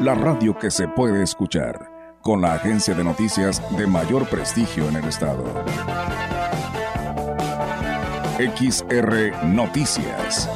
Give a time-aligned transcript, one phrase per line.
[0.00, 4.96] la radio que se puede escuchar, con la agencia de noticias de mayor prestigio en
[4.96, 5.44] el estado.
[8.38, 10.50] XR Noticias.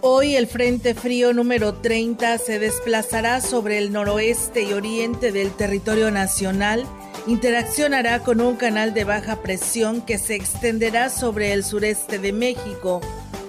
[0.00, 6.10] Hoy el Frente Frío número 30 se desplazará sobre el noroeste y oriente del territorio
[6.10, 6.86] nacional,
[7.26, 13.00] interaccionará con un canal de baja presión que se extenderá sobre el sureste de México,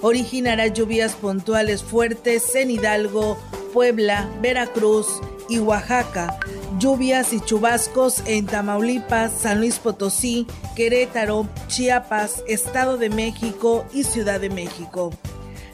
[0.02, 3.38] originará lluvias puntuales fuertes en Hidalgo,
[3.74, 5.08] Puebla, Veracruz
[5.50, 6.38] y Oaxaca,
[6.78, 10.46] lluvias y chubascos en Tamaulipas, San Luis Potosí,
[10.76, 15.12] Querétaro, Chiapas, Estado de México y Ciudad de México.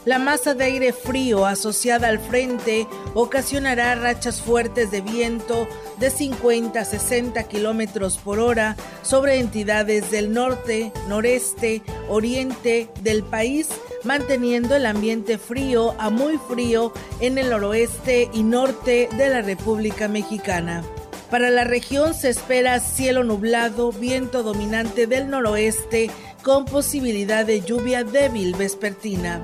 [0.06, 5.68] La masa de aire frío asociada al frente ocasionará rachas fuertes de viento
[6.00, 13.68] de 50 a 60 kilómetros por hora sobre entidades del norte, noreste, oriente del país,
[14.06, 20.08] manteniendo el ambiente frío a muy frío en el noroeste y norte de la República
[20.08, 20.82] Mexicana.
[21.30, 26.10] Para la región se espera cielo nublado, viento dominante del noroeste
[26.42, 29.44] con posibilidad de lluvia débil vespertina.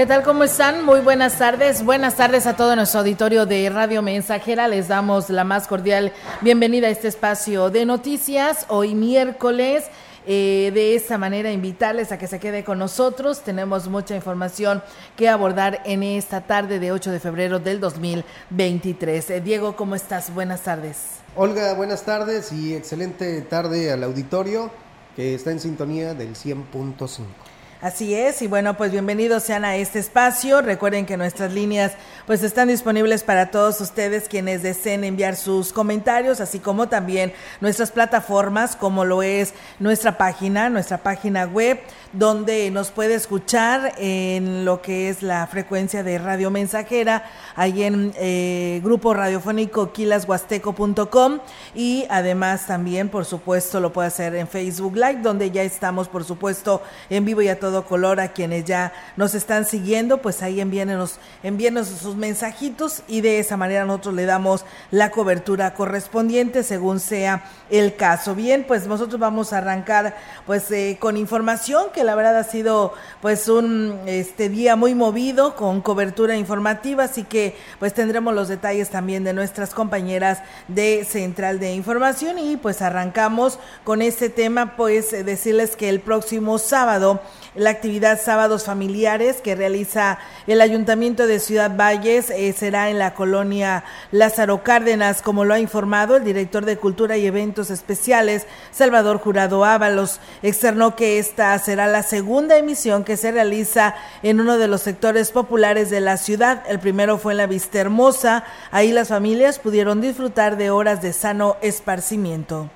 [0.00, 0.22] ¿Qué tal?
[0.22, 0.86] ¿Cómo están?
[0.86, 1.84] Muy buenas tardes.
[1.84, 4.66] Buenas tardes a todo nuestro auditorio de Radio Mensajera.
[4.66, 8.64] Les damos la más cordial bienvenida a este espacio de noticias.
[8.68, 9.84] Hoy miércoles.
[10.26, 13.42] Eh, de esta manera invitarles a que se quede con nosotros.
[13.42, 14.82] Tenemos mucha información
[15.16, 19.28] que abordar en esta tarde de 8 de febrero del 2023.
[19.28, 20.32] Eh, Diego, ¿cómo estás?
[20.32, 20.96] Buenas tardes.
[21.36, 24.70] Olga, buenas tardes y excelente tarde al auditorio
[25.14, 27.49] que está en sintonía del 100.5.
[27.82, 30.60] Así es, y bueno, pues bienvenidos sean a este espacio.
[30.60, 31.92] Recuerden que nuestras líneas
[32.26, 37.32] pues están disponibles para todos ustedes quienes deseen enviar sus comentarios, así como también
[37.62, 41.80] nuestras plataformas, como lo es nuestra página, nuestra página web,
[42.12, 47.24] donde nos puede escuchar en lo que es la frecuencia de Radio Mensajera,
[47.56, 51.38] ahí en eh, grupo radiofónico quilashuasteco.com
[51.74, 56.24] y además también, por supuesto, lo puede hacer en Facebook Live, donde ya estamos, por
[56.24, 61.18] supuesto, en vivo y a color a quienes ya nos están siguiendo, pues ahí envíenos,
[61.42, 67.44] envíenos sus mensajitos y de esa manera nosotros le damos la cobertura correspondiente según sea
[67.70, 68.34] el caso.
[68.34, 70.16] Bien, pues nosotros vamos a arrancar
[70.46, 75.54] pues eh, con información que la verdad ha sido pues un este día muy movido
[75.56, 81.60] con cobertura informativa, así que pues tendremos los detalles también de nuestras compañeras de Central
[81.60, 87.20] de Información y pues arrancamos con este tema, pues decirles que el próximo sábado
[87.60, 93.12] la actividad Sábados Familiares que realiza el Ayuntamiento de Ciudad Valles eh, será en la
[93.12, 99.18] colonia Lázaro Cárdenas, como lo ha informado el director de Cultura y Eventos Especiales, Salvador
[99.18, 100.20] Jurado Ábalos.
[100.42, 105.30] Externó que esta será la segunda emisión que se realiza en uno de los sectores
[105.30, 106.62] populares de la ciudad.
[106.66, 108.42] El primero fue en la Vista Hermosa.
[108.70, 112.70] Ahí las familias pudieron disfrutar de horas de sano esparcimiento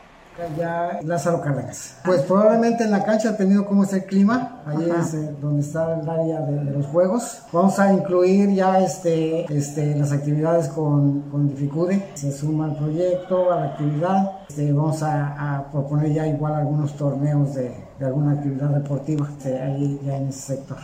[0.56, 1.96] ya Lázaro Cárdenas.
[2.04, 6.00] Pues probablemente en la cancha, dependiendo cómo está el clima, ahí es eh, donde está
[6.00, 7.42] el área de, los juegos.
[7.52, 12.10] Vamos a incluir ya este, este, las actividades con, con Dificude.
[12.14, 14.32] Se suma al proyecto, a la actividad.
[14.48, 20.00] Este, vamos a, proponer ya igual algunos torneos de, de alguna actividad deportiva este, ahí
[20.04, 20.78] ya en ese sector.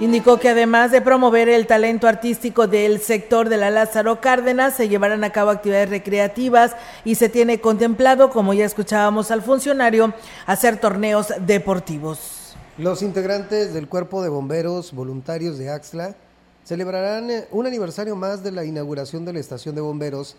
[0.00, 4.88] Indicó que además de promover el talento artístico del sector de la Lázaro Cárdenas, se
[4.88, 6.74] llevarán a cabo actividades recreativas
[7.04, 10.12] y se tiene contemplado, como ya escuchábamos al funcionario,
[10.46, 12.56] hacer torneos deportivos.
[12.76, 16.16] Los integrantes del Cuerpo de Bomberos Voluntarios de Axla
[16.64, 20.34] celebrarán eh, un aniversario más de la inauguración de la estación de bomberos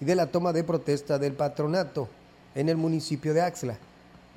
[0.00, 2.08] y de la toma de protesta del patronato
[2.54, 3.76] en el municipio de Axla.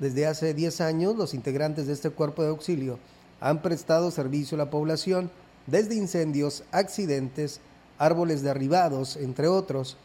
[0.00, 2.98] Desde hace 10 años, los integrantes de este cuerpo de auxilio
[3.44, 5.30] han prestado servicio a la población
[5.66, 7.60] desde incendios, accidentes,
[7.98, 9.98] árboles derribados, entre otros.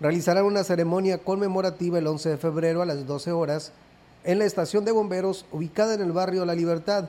[0.00, 3.72] Realizarán una ceremonia conmemorativa el 11 de febrero a las 12 horas
[4.22, 7.08] en la estación de bomberos ubicada en el barrio La Libertad,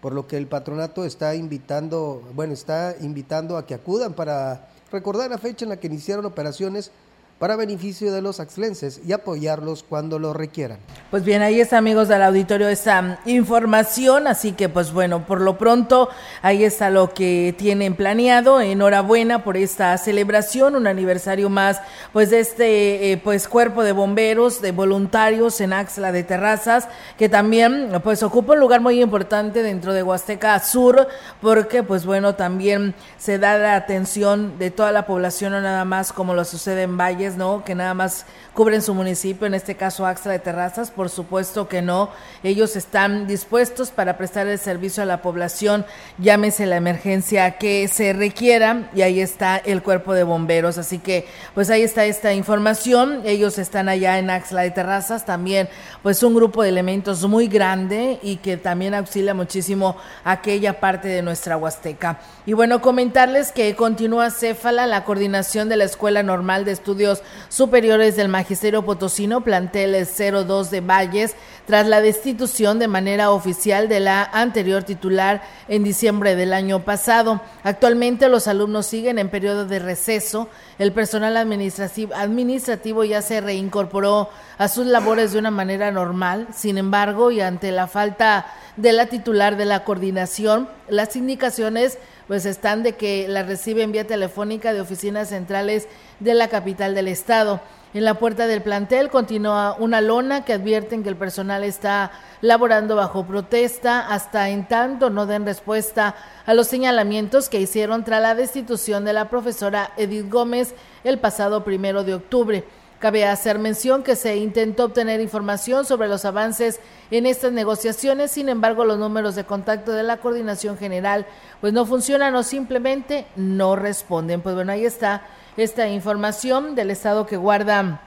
[0.00, 5.30] por lo que el patronato está invitando, bueno, está invitando a que acudan para recordar
[5.30, 6.92] la fecha en la que iniciaron operaciones
[7.38, 10.78] para beneficio de los axlenses y apoyarlos cuando lo requieran.
[11.10, 15.56] Pues bien, ahí está amigos del auditorio esa información, así que pues bueno, por lo
[15.56, 16.08] pronto
[16.42, 18.60] ahí está lo que tienen planeado.
[18.60, 21.80] Enhorabuena por esta celebración, un aniversario más
[22.12, 27.28] pues de este eh, pues cuerpo de bomberos, de voluntarios en Axla de Terrazas, que
[27.28, 31.06] también pues ocupa un lugar muy importante dentro de Huasteca Sur,
[31.40, 36.12] porque pues bueno, también se da la atención de toda la población, no nada más
[36.12, 36.96] como lo sucede en
[37.36, 37.64] ¿no?
[37.64, 41.82] Que nada más cubren su municipio, en este caso Axtra de Terrazas, por supuesto que
[41.82, 42.10] no.
[42.42, 45.86] Ellos están dispuestos para prestar el servicio a la población,
[46.18, 50.78] llámese la emergencia que se requiera, y ahí está el cuerpo de bomberos.
[50.78, 53.22] Así que, pues ahí está esta información.
[53.24, 55.68] Ellos están allá en Axla de Terrazas, también,
[56.02, 61.22] pues un grupo de elementos muy grande y que también auxilia muchísimo aquella parte de
[61.22, 62.20] nuestra Huasteca.
[62.46, 67.17] Y bueno, comentarles que continúa Céfala, la coordinación de la Escuela Normal de Estudios
[67.48, 71.34] Superiores del Magisterio Potosino, plantel 02 de Valles,
[71.66, 77.40] tras la destitución de manera oficial de la anterior titular en diciembre del año pasado.
[77.62, 80.48] Actualmente los alumnos siguen en periodo de receso.
[80.78, 86.48] El personal administrativo, administrativo ya se reincorporó a sus labores de una manera normal.
[86.54, 92.44] Sin embargo, y ante la falta de la titular de la coordinación, las indicaciones pues
[92.44, 95.88] están de que la reciben vía telefónica de oficinas centrales
[96.20, 97.60] de la capital del estado.
[97.94, 102.94] En la puerta del plantel continúa una lona que advierten que el personal está laborando
[102.96, 106.14] bajo protesta hasta en tanto no den respuesta
[106.44, 111.64] a los señalamientos que hicieron tras la destitución de la profesora Edith Gómez el pasado
[111.64, 112.64] primero de octubre.
[112.98, 116.80] Cabe hacer mención que se intentó obtener información sobre los avances
[117.12, 121.24] en estas negociaciones, sin embargo los números de contacto de la coordinación general
[121.60, 124.40] pues no funcionan o simplemente no responden.
[124.40, 125.22] Pues bueno, ahí está
[125.56, 128.02] esta información del estado que guarda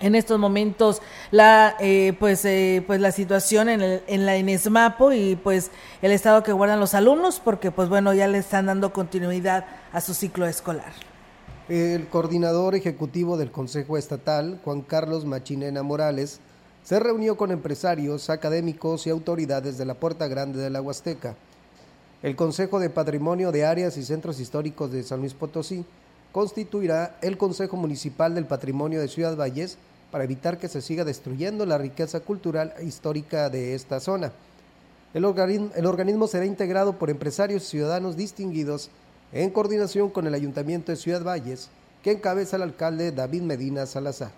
[0.00, 1.00] en estos momentos
[1.30, 5.70] la eh, pues eh, pues la situación en, el, en la Inesmapo y pues
[6.02, 10.00] el estado que guardan los alumnos porque pues bueno ya le están dando continuidad a
[10.00, 11.13] su ciclo escolar.
[11.68, 16.40] El coordinador ejecutivo del Consejo Estatal, Juan Carlos Machinena Morales,
[16.84, 21.36] se reunió con empresarios, académicos y autoridades de la Puerta Grande de la Huasteca.
[22.22, 25.86] El Consejo de Patrimonio de Áreas y Centros Históricos de San Luis Potosí
[26.32, 29.78] constituirá el Consejo Municipal del Patrimonio de Ciudad Valles
[30.10, 34.32] para evitar que se siga destruyendo la riqueza cultural e histórica de esta zona.
[35.14, 38.90] El organismo, el organismo será integrado por empresarios y ciudadanos distinguidos
[39.32, 41.68] en coordinación con el Ayuntamiento de Ciudad Valles,
[42.02, 44.30] que encabeza el alcalde David Medina Salazar.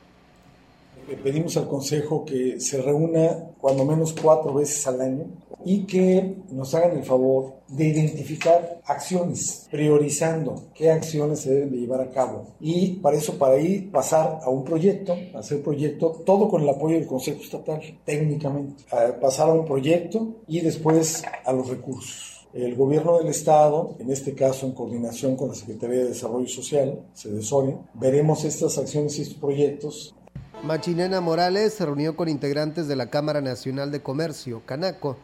[1.22, 5.26] pedimos al Consejo que se reúna cuando menos cuatro veces al año
[5.64, 11.78] y que nos hagan el favor de identificar acciones, priorizando qué acciones se deben de
[11.78, 12.46] llevar a cabo.
[12.60, 16.94] Y para eso, para ir, pasar a un proyecto, hacer proyecto, todo con el apoyo
[16.94, 18.84] del Consejo Estatal, técnicamente.
[19.20, 22.35] pasar a un proyecto y después a los recursos.
[22.56, 27.02] El gobierno del Estado, en este caso en coordinación con la Secretaría de Desarrollo Social,
[27.12, 30.14] SEDESORE, veremos estas acciones y estos proyectos.
[30.62, 35.18] Machinena Morales se reunió con integrantes de la Cámara Nacional de Comercio, Canaco,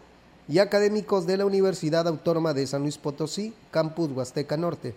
[0.47, 4.95] y académicos de la Universidad Autónoma de San Luis Potosí, Campus Huasteca Norte,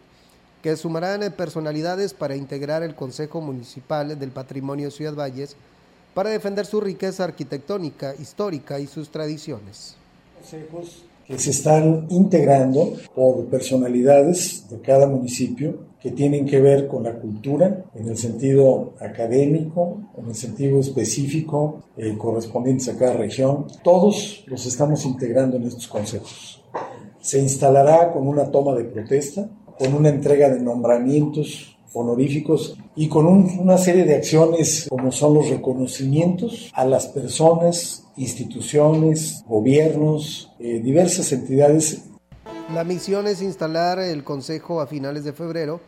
[0.62, 5.56] que sumarán personalidades para integrar el Consejo Municipal del Patrimonio Ciudad Valles
[6.14, 9.96] para defender su riqueza arquitectónica, histórica y sus tradiciones.
[10.38, 17.04] Consejos que se están integrando por personalidades de cada municipio que tienen que ver con
[17.04, 23.66] la cultura en el sentido académico, en el sentido específico eh, a cada región.
[23.84, 26.64] Todos los estamos integrando en estos consejos.
[27.20, 33.26] Se instalará con una toma de protesta, con una entrega de nombramientos honoríficos y con
[33.26, 41.32] una serie de acciones como son los reconocimientos a las personas, instituciones, gobiernos, eh, diversas
[41.32, 42.04] entidades
[42.74, 45.80] La misión es instalar el Consejo a finales de febrero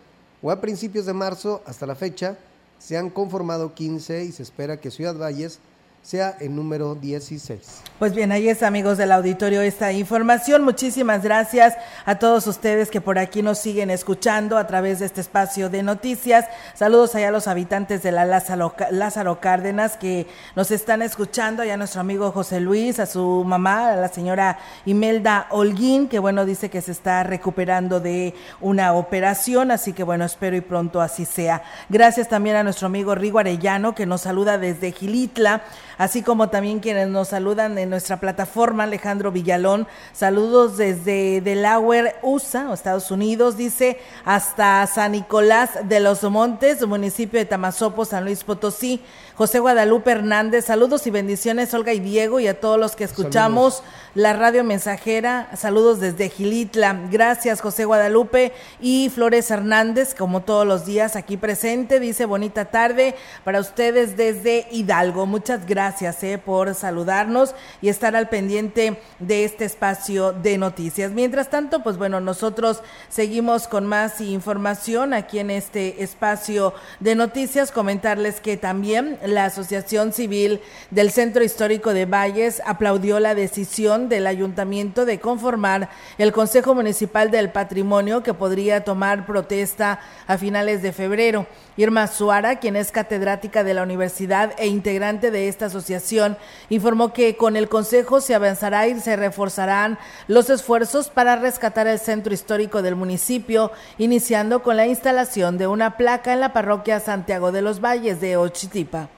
[0.42, 1.62] o a principios de marzo.
[1.66, 2.38] Hasta la fecha
[2.80, 5.60] se han conformado 15 y se espera que Ciudad Valles
[6.08, 7.60] sea el número 16.
[8.00, 10.64] Pues bien, ahí es amigos del auditorio esta información.
[10.64, 15.20] Muchísimas gracias a todos ustedes que por aquí nos siguen escuchando a través de este
[15.20, 16.46] espacio de noticias.
[16.76, 21.74] Saludos allá a los habitantes de la Lázaro, Lázaro Cárdenas que nos están escuchando, allá
[21.74, 26.46] a nuestro amigo José Luis, a su mamá, a la señora Imelda Holguín, que bueno,
[26.46, 31.26] dice que se está recuperando de una operación, así que bueno, espero y pronto así
[31.26, 31.64] sea.
[31.90, 35.64] Gracias también a nuestro amigo Rigo Arellano que nos saluda desde Gilitla
[35.98, 42.74] así como también quienes nos saludan en nuestra plataforma, Alejandro Villalón, saludos desde Delaware, USA,
[42.74, 49.02] Estados Unidos, dice, hasta San Nicolás de los Montes, municipio de Tamazopo, San Luis Potosí.
[49.38, 53.84] José Guadalupe Hernández, saludos y bendiciones, Olga y Diego, y a todos los que escuchamos
[54.16, 57.02] la radio mensajera, saludos desde Gilitla.
[57.12, 58.52] Gracias, José Guadalupe
[58.82, 63.14] y Flores Hernández, como todos los días aquí presente, dice bonita tarde
[63.44, 65.28] para ustedes desde Hidalgo.
[65.28, 71.12] Muchas gracias eh, por saludarnos y estar al pendiente de este espacio de noticias.
[71.12, 77.72] Mientras tanto, pues bueno, nosotros seguimos con más información aquí en este espacio de noticias.
[77.72, 84.28] Comentarles que también la Asociación Civil del Centro Histórico de Valles aplaudió la decisión del
[84.28, 90.92] ayuntamiento de conformar el Consejo Municipal del Patrimonio que podría tomar protesta a finales de
[90.92, 91.48] febrero.
[91.78, 96.38] Irma Suara, quien es catedrática de la universidad e integrante de esta asociación,
[96.70, 102.00] informó que con el Consejo se avanzará y se reforzarán los esfuerzos para rescatar el
[102.00, 107.52] centro histórico del municipio, iniciando con la instalación de una placa en la parroquia Santiago
[107.52, 109.10] de los Valles de Ochitipa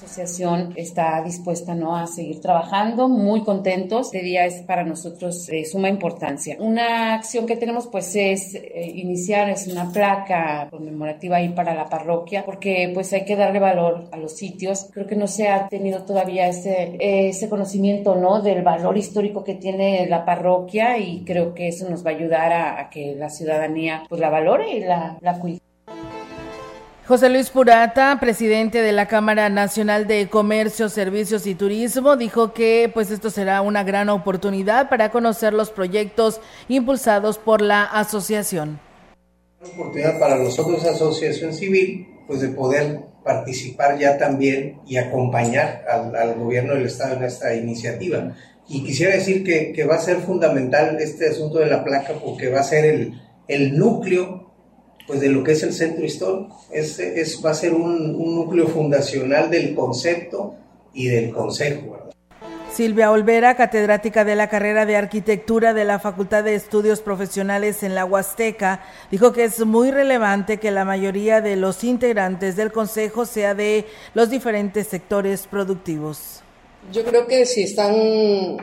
[0.00, 1.96] asociación está dispuesta ¿no?
[1.96, 4.06] a seguir trabajando, muy contentos.
[4.06, 6.56] Este día es para nosotros de suma importancia.
[6.58, 11.88] Una acción que tenemos pues es eh, iniciar, es una placa conmemorativa ahí para la
[11.88, 14.88] parroquia, porque pues hay que darle valor a los sitios.
[14.92, 18.40] Creo que no se ha tenido todavía ese, ese conocimiento ¿no?
[18.40, 22.52] del valor histórico que tiene la parroquia y creo que eso nos va a ayudar
[22.52, 25.69] a, que la ciudadanía pues la valore y la, la cuide.
[27.10, 32.88] José Luis Purata, presidente de la Cámara Nacional de Comercio, Servicios y Turismo, dijo que
[32.94, 38.78] pues esto será una gran oportunidad para conocer los proyectos impulsados por la asociación.
[39.60, 46.34] Una oportunidad para nosotros, Asociación Civil, pues de poder participar ya también y acompañar al,
[46.36, 48.36] gobierno del Estado en esta iniciativa.
[48.68, 52.50] Y quisiera decir que, que, va a ser fundamental este asunto de la placa porque
[52.50, 54.49] va a ser el, el núcleo
[55.10, 56.64] pues de lo que es el centro histórico.
[56.70, 60.54] Es, es, va a ser un núcleo fundacional del concepto
[60.94, 61.98] y del consejo.
[62.72, 67.96] Silvia Olvera, catedrática de la carrera de arquitectura de la Facultad de Estudios Profesionales en
[67.96, 73.26] la Huasteca, dijo que es muy relevante que la mayoría de los integrantes del Consejo
[73.26, 76.44] sea de los diferentes sectores productivos.
[76.92, 77.94] Yo creo que si están,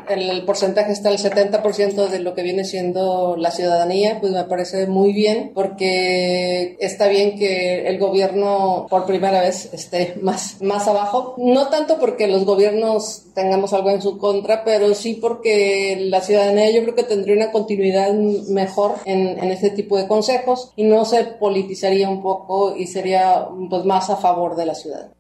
[0.10, 4.88] el, porcentaje está el 70% de lo que viene siendo la ciudadanía, pues me parece
[4.88, 11.36] muy bien, porque está bien que el gobierno por primera vez esté más, más abajo.
[11.38, 16.72] No tanto porque los gobiernos tengamos algo en su contra, pero sí porque la ciudadanía
[16.72, 21.06] yo creo que tendría una continuidad mejor en, en este tipo de consejos y no
[21.06, 25.17] se politizaría un poco y sería pues más a favor de la ciudad.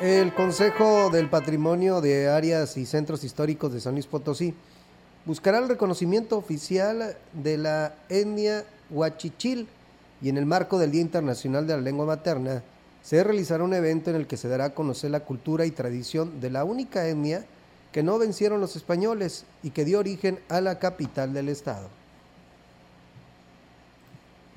[0.00, 4.54] El Consejo del Patrimonio de Áreas y Centros Históricos de San Luis Potosí
[5.24, 9.66] buscará el reconocimiento oficial de la etnia Huachichil
[10.22, 12.62] y en el marco del Día Internacional de la Lengua Materna
[13.02, 16.40] se realizará un evento en el que se dará a conocer la cultura y tradición
[16.40, 17.44] de la única etnia
[17.90, 21.88] que no vencieron los españoles y que dio origen a la capital del estado.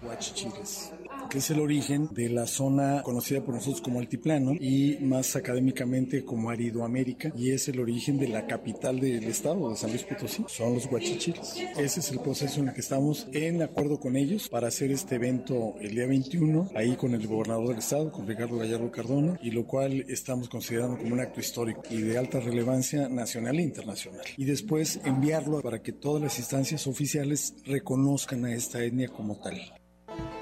[0.04, 0.92] Huachichiles
[1.30, 6.26] que es el origen de la zona conocida por nosotros como Altiplano y más académicamente
[6.26, 10.44] como Aridoamérica y es el origen de la capital del estado de San Luis Potosí,
[10.48, 11.56] son los Huachichiles.
[11.78, 15.16] Ese es el proceso en el que estamos en acuerdo con ellos para hacer este
[15.16, 19.52] evento el día 21, ahí con el gobernador del estado, con Ricardo Gallardo Cardona, y
[19.52, 24.26] lo cual estamos considerando como un acto histórico y de alta relevancia nacional e internacional.
[24.38, 29.81] Y después enviarlo para que todas las instancias oficiales reconozcan a esta etnia como tal.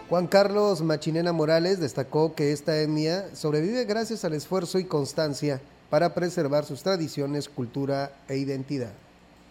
[0.09, 5.61] Juan Carlos Machinena Morales destacó que esta etnia sobrevive gracias al esfuerzo y constancia
[5.91, 8.89] para preservar sus tradiciones, cultura e identidad.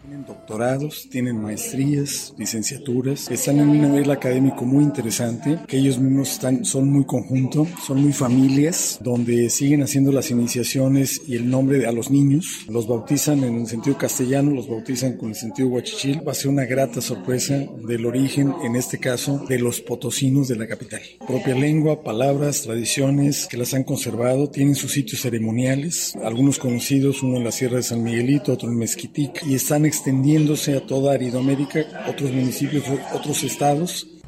[0.01, 6.31] Tienen doctorados, tienen maestrías, licenciaturas, están en un nivel académico muy interesante, que ellos mismos
[6.31, 11.85] están, son muy conjunto, son muy familias, donde siguen haciendo las iniciaciones y el nombre
[11.85, 16.25] a los niños, los bautizan en el sentido castellano, los bautizan con el sentido guachichil.
[16.25, 20.55] Va a ser una grata sorpresa del origen, en este caso, de los potosinos de
[20.55, 21.01] la capital.
[21.27, 27.35] Propia lengua, palabras, tradiciones que las han conservado, tienen sus sitios ceremoniales, algunos conocidos, uno
[27.35, 32.05] en la Sierra de San Miguelito, otro en Mezquitic, y están extendiéndose a toda Aridoamérica,
[32.07, 34.18] otros municipios, otros estados.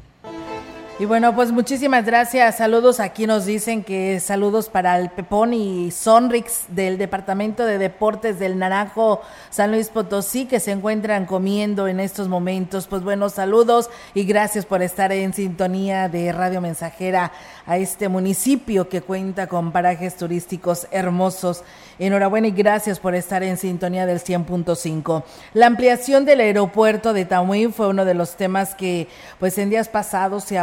[0.98, 2.58] Y bueno, pues muchísimas gracias.
[2.58, 3.00] Saludos.
[3.00, 8.58] Aquí nos dicen que saludos para el Pepón y Sonrix del Departamento de Deportes del
[8.58, 12.86] Naranjo San Luis Potosí que se encuentran comiendo en estos momentos.
[12.86, 17.32] Pues buenos saludos y gracias por estar en sintonía de Radio Mensajera
[17.66, 21.64] a este municipio que cuenta con parajes turísticos hermosos.
[21.98, 25.22] Enhorabuena y gracias por estar en sintonía del 100.5.
[25.54, 29.08] La ampliación del aeropuerto de Tamuín fue uno de los temas que
[29.38, 30.58] pues en días pasados se,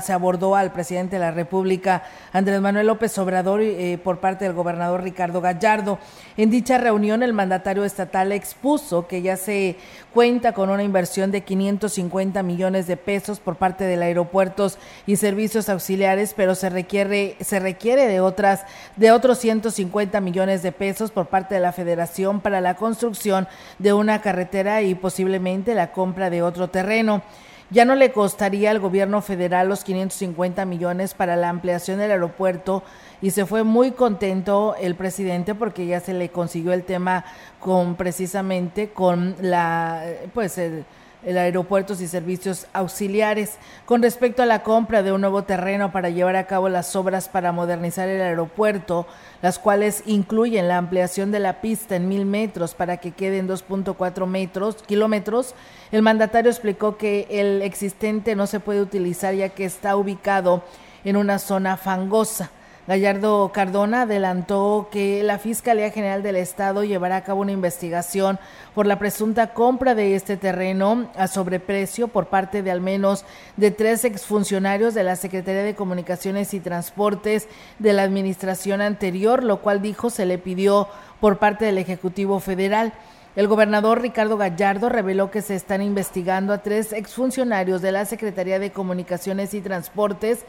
[0.00, 2.02] se abordó al presidente de la República,
[2.32, 5.98] Andrés Manuel López Obrador, eh, por parte del gobernador Ricardo Gallardo.
[6.36, 9.76] En dicha reunión el mandatario estatal expuso que ya se
[10.12, 15.68] cuenta con una inversión de 550 millones de pesos por parte del aeropuertos y servicios
[15.68, 18.64] auxiliares, pero se requiere, se requiere de otras,
[18.96, 23.46] de otros 150 millones de pesos por parte de la Federación para la construcción
[23.78, 27.22] de una carretera y posiblemente la compra de otro terreno.
[27.70, 32.84] Ya no le costaría al gobierno federal los 550 millones para la ampliación del aeropuerto
[33.20, 37.24] y se fue muy contento el presidente porque ya se le consiguió el tema
[37.58, 40.84] con precisamente con la pues el,
[41.26, 43.58] el aeropuertos y servicios auxiliares.
[43.84, 47.28] Con respecto a la compra de un nuevo terreno para llevar a cabo las obras
[47.28, 49.06] para modernizar el aeropuerto,
[49.42, 53.48] las cuales incluyen la ampliación de la pista en mil metros para que quede en
[53.48, 55.54] 2.4 metros, kilómetros,
[55.90, 60.62] el mandatario explicó que el existente no se puede utilizar ya que está ubicado
[61.04, 62.50] en una zona fangosa.
[62.86, 68.38] Gallardo Cardona adelantó que la Fiscalía General del Estado llevará a cabo una investigación
[68.76, 73.24] por la presunta compra de este terreno a sobreprecio por parte de al menos
[73.56, 77.48] de tres exfuncionarios de la Secretaría de Comunicaciones y Transportes
[77.80, 80.86] de la administración anterior, lo cual dijo se le pidió
[81.18, 82.92] por parte del Ejecutivo Federal.
[83.34, 88.58] El gobernador Ricardo Gallardo reveló que se están investigando a tres exfuncionarios de la Secretaría
[88.58, 90.46] de Comunicaciones y Transportes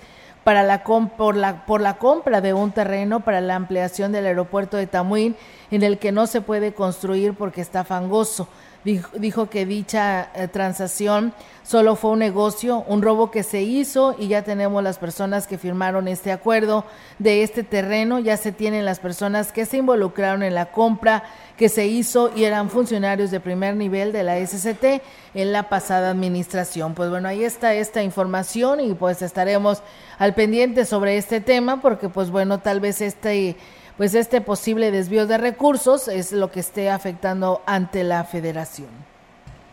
[0.48, 4.78] para la por, la, por la compra de un terreno para la ampliación del aeropuerto
[4.78, 5.36] de Tamuín,
[5.72, 8.48] en el que no se puede construir porque está fangoso.
[8.88, 14.30] Dijo, que dicha eh, transacción solo fue un negocio, un robo que se hizo y
[14.30, 16.86] ya tenemos las personas que firmaron este acuerdo
[17.20, 21.24] de este terreno, ya se tienen las personas que se involucraron en la compra
[21.58, 25.02] que se hizo y eran funcionarios de primer nivel de la SCT
[25.34, 26.94] en la pasada administración.
[26.94, 29.84] Pues bueno, ahí está esta información y pues estaremos
[30.18, 33.58] al pendiente sobre este tema porque pues bueno, tal vez este
[33.98, 38.90] pues este posible desvío de recursos es lo que esté afectando ante la federación.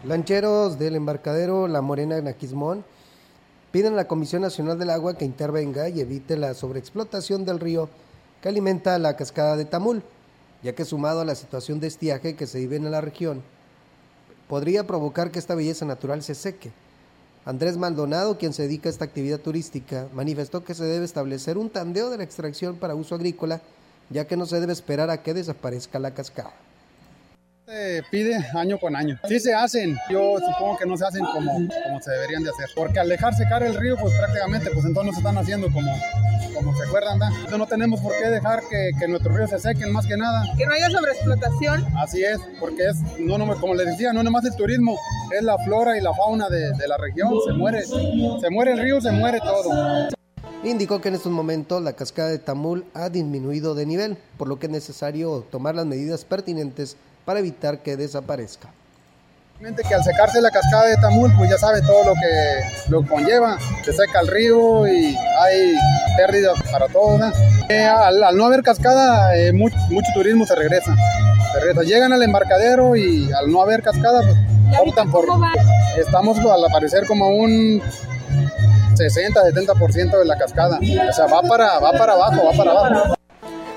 [0.04, 2.84] Lancheros del embarcadero La Morena en Aquismón
[3.70, 7.88] piden a la Comisión Nacional del Agua que intervenga y evite la sobreexplotación del río
[8.40, 10.02] que alimenta la cascada de Tamul
[10.64, 13.42] ya que sumado a la situación de estiaje que se vive en la región,
[14.48, 16.72] podría provocar que esta belleza natural se seque.
[17.44, 21.68] Andrés Maldonado, quien se dedica a esta actividad turística, manifestó que se debe establecer un
[21.68, 23.60] tandeo de la extracción para uso agrícola,
[24.10, 26.52] ya que no se debe esperar a que desaparezca la cascada.
[27.66, 29.18] Se pide año con año.
[29.26, 31.50] Sí se hacen, yo supongo que no se hacen como,
[31.84, 32.68] como se deberían de hacer.
[32.76, 35.90] Porque al dejar secar el río, pues prácticamente, pues entonces no se están haciendo como,
[36.54, 37.18] como se acuerdan.
[37.18, 37.28] ¿da?
[37.28, 40.44] Entonces no tenemos por qué dejar que, que nuestros ríos se sequen más que nada.
[40.58, 41.86] Que no haya sobreexplotación.
[41.96, 44.98] Así es, porque es, no, no, como les decía, no nomás el turismo,
[45.34, 47.32] es la flora y la fauna de, de la región.
[47.46, 49.70] Se muere, se muere el río, se muere todo.
[50.62, 54.58] Indicó que en estos momentos la cascada de Tamul ha disminuido de nivel, por lo
[54.58, 58.70] que es necesario tomar las medidas pertinentes para evitar que desaparezca.
[59.60, 63.56] Que al secarse la cascada de Tamul, pues ya sabe todo lo que lo conlleva.
[63.84, 65.74] Se seca el río y hay
[66.16, 67.20] pérdidas para todos.
[67.68, 70.94] Eh, al, no haber cascada, eh, mucho, mucho, turismo se regresa.
[71.52, 71.82] se regresa.
[71.82, 74.36] Llegan al embarcadero y al no haber cascada, pues
[74.86, 75.24] optan por.
[75.96, 77.80] Estamos al aparecer como un
[78.94, 80.78] 60-70% de la cascada.
[80.78, 83.14] O sea, va para, va para abajo, va para abajo.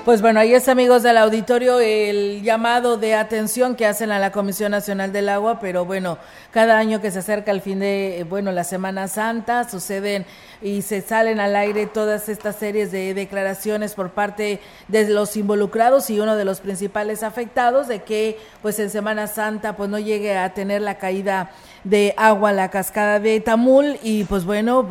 [0.08, 4.32] Pues bueno, ahí es amigos del auditorio el llamado de atención que hacen a la
[4.32, 6.16] Comisión Nacional del Agua, pero bueno,
[6.50, 10.24] cada año que se acerca el fin de, bueno, la Semana Santa, suceden
[10.62, 16.08] y se salen al aire todas estas series de declaraciones por parte de los involucrados
[16.08, 20.38] y uno de los principales afectados de que pues en Semana Santa pues no llegue
[20.38, 21.50] a tener la caída
[21.84, 24.88] de agua la cascada de Tamul y pues bueno,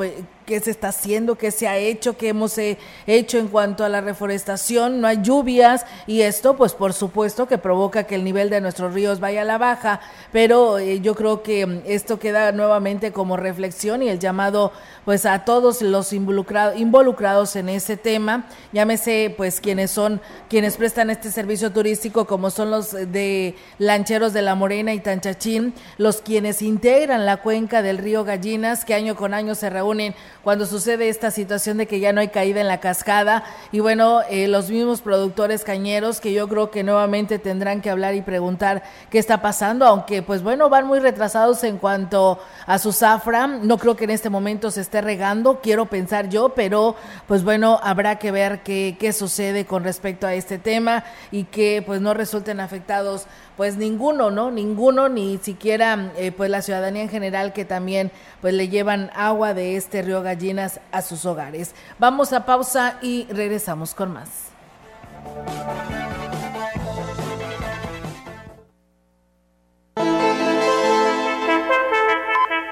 [0.48, 3.90] qué se está haciendo, qué se ha hecho, qué hemos eh, hecho en cuanto a
[3.90, 8.50] la reforestación, no hay lluvias y esto pues por supuesto que provoca que el nivel
[8.50, 10.00] de nuestros ríos vaya a la baja,
[10.32, 14.72] pero eh, yo creo que mm, esto queda nuevamente como reflexión y el llamado
[15.04, 21.10] pues a todos los involucrados involucrados en ese tema, llámese pues quienes son quienes prestan
[21.10, 26.62] este servicio turístico como son los de lancheros de La Morena y Tanchachín, los quienes
[26.62, 30.16] integran la cuenca del río Gallinas que año con año se reúnen
[30.48, 33.44] cuando sucede esta situación de que ya no hay caída en la cascada.
[33.74, 38.16] Y bueno, eh, los mismos productores cañeros que yo creo que nuevamente tendrán que hablar
[38.16, 42.94] y preguntar qué está pasando, aunque pues bueno, van muy retrasados en cuanto a su
[42.94, 46.96] zafra, no creo que en este momento se esté regando, quiero pensar yo, pero
[47.28, 51.84] pues bueno, habrá que ver qué, qué sucede con respecto a este tema y que
[51.86, 53.26] pues no resulten afectados
[53.58, 54.52] pues ninguno, ¿no?
[54.52, 59.54] Ninguno, ni siquiera eh, pues la ciudadanía en general que también pues le llevan agua
[59.54, 61.74] de este río Gallinas a sus hogares.
[61.98, 64.30] Vamos a pausa y regresamos con más.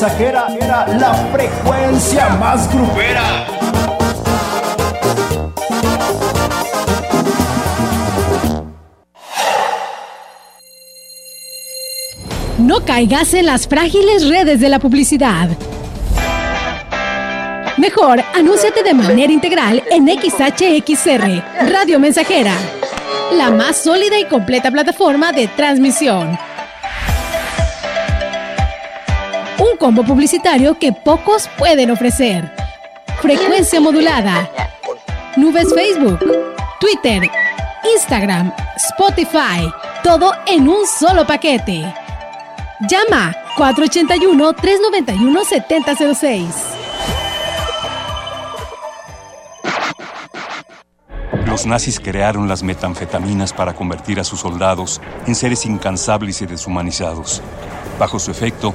[0.00, 3.46] Mensajera era la frecuencia más grupera.
[12.56, 15.50] No caigas en las frágiles redes de la publicidad.
[17.76, 22.54] Mejor, anúnciate de manera integral en XHXR, Radio Mensajera,
[23.36, 26.38] la más sólida y completa plataforma de transmisión.
[29.80, 32.54] Combo publicitario que pocos pueden ofrecer.
[33.22, 34.48] Frecuencia modulada.
[35.36, 36.20] Nubes Facebook,
[36.78, 37.28] Twitter,
[37.94, 39.72] Instagram, Spotify.
[40.04, 41.92] Todo en un solo paquete.
[42.88, 46.46] Llama 481-391-7006.
[51.46, 57.40] Los nazis crearon las metanfetaminas para convertir a sus soldados en seres incansables y deshumanizados.
[57.98, 58.74] Bajo su efecto,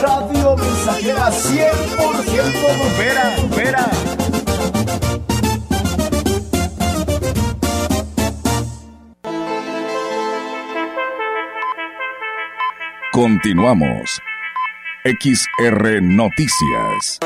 [0.00, 3.90] Radio Mensajera 100% Vera, Vera.
[13.12, 14.20] Continuamos.
[15.04, 17.18] XR Noticias.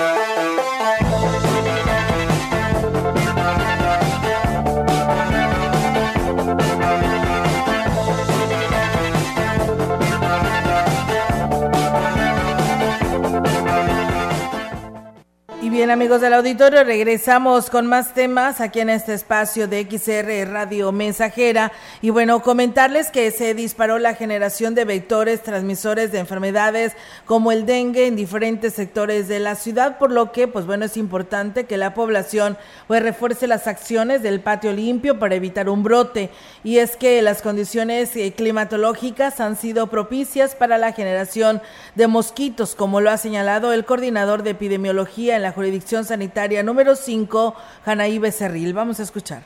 [15.71, 20.91] Bien amigos del auditorio, regresamos con más temas aquí en este espacio de XR Radio
[20.91, 21.71] Mensajera.
[22.03, 27.67] Y bueno, comentarles que se disparó la generación de vectores transmisores de enfermedades como el
[27.67, 31.77] dengue en diferentes sectores de la ciudad, por lo que pues bueno, es importante que
[31.77, 36.31] la población pues refuerce las acciones del patio limpio para evitar un brote.
[36.65, 41.63] Y es que las condiciones eh, climatológicas han sido propicias para la generación
[41.95, 45.61] de mosquitos, como lo ha señalado el coordinador de epidemiología en la jurisdicción
[46.05, 47.55] sanitaria número 5,
[47.85, 48.73] Janaí Becerril.
[48.73, 49.43] Vamos a escuchar.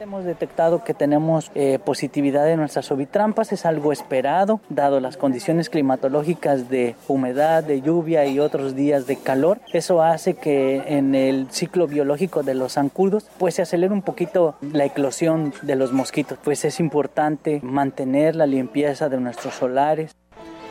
[0.00, 5.70] Hemos detectado que tenemos eh, positividad en nuestras ovitrampas, es algo esperado, dado las condiciones
[5.70, 9.60] climatológicas de humedad, de lluvia y otros días de calor.
[9.72, 14.56] Eso hace que en el ciclo biológico de los zancudos, pues se acelere un poquito
[14.60, 16.38] la eclosión de los mosquitos.
[16.42, 20.14] Pues es importante mantener la limpieza de nuestros solares.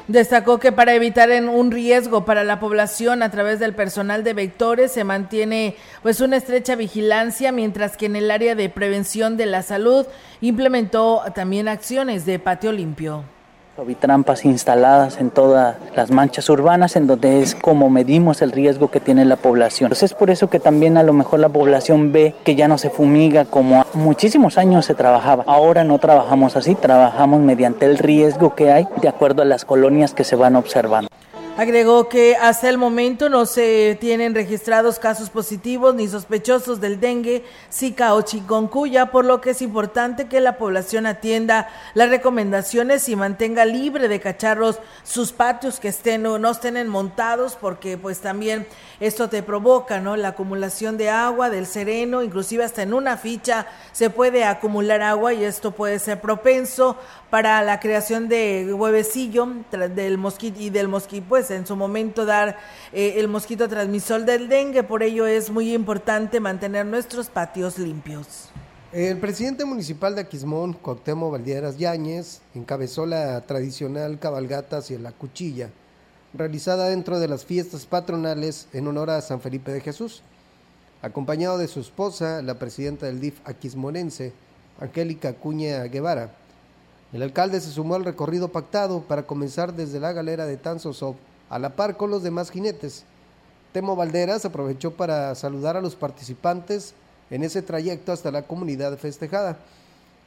[0.08, 4.92] Destacó que para evitar un riesgo para la población a través del personal de vectores
[4.92, 9.62] se mantiene pues una estrecha vigilancia, mientras que en el área de prevención de la
[9.62, 10.06] salud
[10.42, 13.24] implementó también acciones de patio limpio
[14.00, 19.00] trampas instaladas en todas las manchas urbanas en donde es como medimos el riesgo que
[19.00, 19.88] tiene la población.
[19.88, 22.78] Entonces es por eso que también a lo mejor la población ve que ya no
[22.78, 25.44] se fumiga como muchísimos años se trabajaba.
[25.48, 30.14] Ahora no trabajamos así, trabajamos mediante el riesgo que hay de acuerdo a las colonias
[30.14, 31.10] que se van observando.
[31.56, 37.46] Agregó que hasta el momento no se tienen registrados casos positivos ni sospechosos del dengue,
[37.72, 43.16] zika o chikungunya, por lo que es importante que la población atienda las recomendaciones y
[43.16, 48.66] mantenga libre de cacharros sus patios que estén o no estén montados, porque pues también
[49.00, 50.16] esto te provoca, ¿no?
[50.16, 55.34] La acumulación de agua, del sereno, inclusive hasta en una ficha se puede acumular agua
[55.34, 56.98] y esto puede ser propenso
[57.30, 62.58] para la creación de huevecillo del mosquito y del mosquito, pues en su momento dar
[62.92, 68.50] eh, el mosquito transmisor del dengue, por ello es muy importante mantener nuestros patios limpios.
[68.92, 75.72] El presidente municipal de Aquismón, Cuauhtémoc Valdieras Yáñez, encabezó la tradicional cabalgata hacia la cuchilla,
[76.34, 80.22] realizada dentro de las fiestas patronales en honor a San Felipe de Jesús,
[81.02, 84.34] acompañado de su esposa, la presidenta del DIF aquismonense,
[84.80, 86.32] Angélica Cuña Guevara
[87.14, 91.16] el alcalde se sumó al recorrido pactado para comenzar desde la galera de Tanzosov
[91.48, 93.04] a la par con los demás jinetes.
[93.72, 96.96] Temo Valderas aprovechó para saludar a los participantes
[97.30, 99.60] en ese trayecto hasta la comunidad festejada,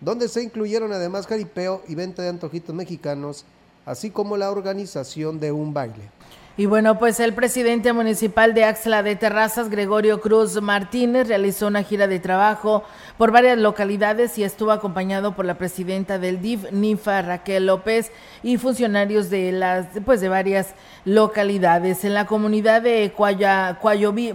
[0.00, 3.44] donde se incluyeron además jaripeo y venta de antojitos mexicanos,
[3.86, 6.10] así como la organización de un baile.
[6.58, 11.82] Y bueno, pues el presidente municipal de Axla de Terrazas, Gregorio Cruz Martínez, realizó una
[11.82, 12.82] gira de trabajo
[13.18, 18.10] por varias localidades y estuvo acompañado por la presidenta del DIF, Nifa Raquel López,
[18.42, 22.06] y funcionarios de las, pues de varias localidades.
[22.06, 23.78] En la comunidad de Cuaya,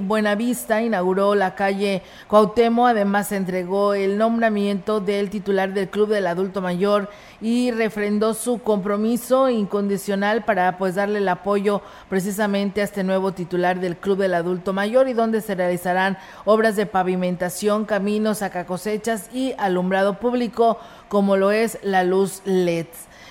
[0.01, 6.61] Buenavista inauguró la calle Cuauhtémoc, además entregó el nombramiento del titular del Club del Adulto
[6.61, 7.09] Mayor
[7.41, 13.79] y refrendó su compromiso incondicional para pues darle el apoyo precisamente a este nuevo titular
[13.79, 19.53] del Club del Adulto Mayor y donde se realizarán obras de pavimentación, caminos, cosechas y
[19.57, 20.77] alumbrado público
[21.09, 22.87] como lo es la luz LED.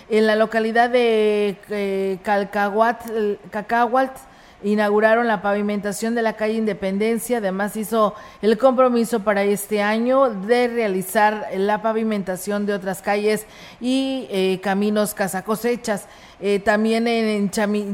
[0.08, 2.18] En la localidad de eh,
[4.62, 10.68] inauguraron la pavimentación de la calle Independencia, además hizo el compromiso para este año de
[10.68, 13.46] realizar la pavimentación de otras calles
[13.80, 16.06] y eh, caminos cosechas.
[16.42, 17.50] Eh, también en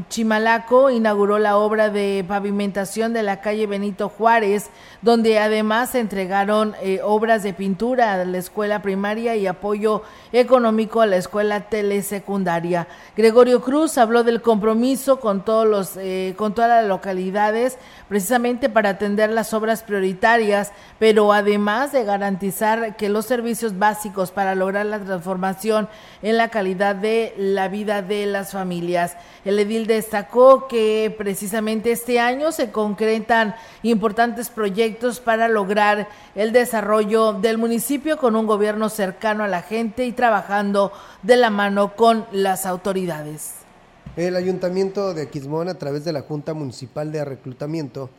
[0.07, 4.69] Chimalaco inauguró la obra de pavimentación de la calle Benito Juárez,
[5.01, 11.01] donde además se entregaron eh, obras de pintura a la escuela primaria y apoyo económico
[11.01, 12.87] a la escuela telesecundaria.
[13.17, 18.91] Gregorio Cruz habló del compromiso con todos los, eh, con todas las localidades, precisamente para
[18.91, 24.99] atender las obras prioritarias, pero además de garantizar que los servicios básicos para lograr la
[24.99, 25.89] transformación
[26.21, 29.17] en la calidad de la vida de la las familias.
[29.45, 37.33] El edil destacó que precisamente este año se concretan importantes proyectos para lograr el desarrollo
[37.33, 40.91] del municipio con un gobierno cercano a la gente y trabajando
[41.23, 43.66] de la mano con las autoridades.
[44.15, 48.09] El ayuntamiento de Aquismón, a través de la Junta Municipal de Reclutamiento,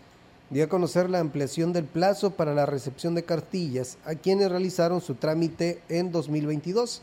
[0.51, 5.01] dio a conocer la ampliación del plazo para la recepción de cartillas a quienes realizaron
[5.01, 7.03] su trámite en 2022.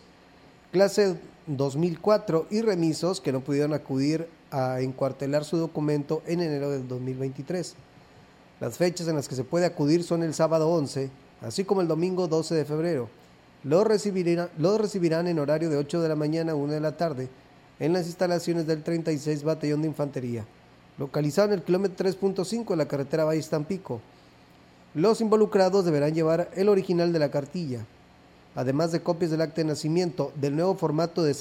[0.71, 1.17] Clase
[1.48, 7.76] 2004 y remisos que no pudieron acudir a encuartelar su documento en enero del 2023.
[8.62, 11.10] Las fechas en las que se puede acudir son el sábado 11,
[11.41, 13.10] así como el domingo 12 de febrero.
[13.63, 17.30] Los recibirán, recibirán en horario de 8 de la mañana a 1 de la tarde
[17.80, 20.46] en las instalaciones del 36 Batallón de Infantería.
[20.98, 24.00] localizado en el kilómetro 3.5 de la carretera Valle Tampico.
[24.94, 27.86] Los involucrados deberán llevar el original de la cartilla,
[28.56, 31.34] además de copias del acta de nacimiento, del nuevo formato de,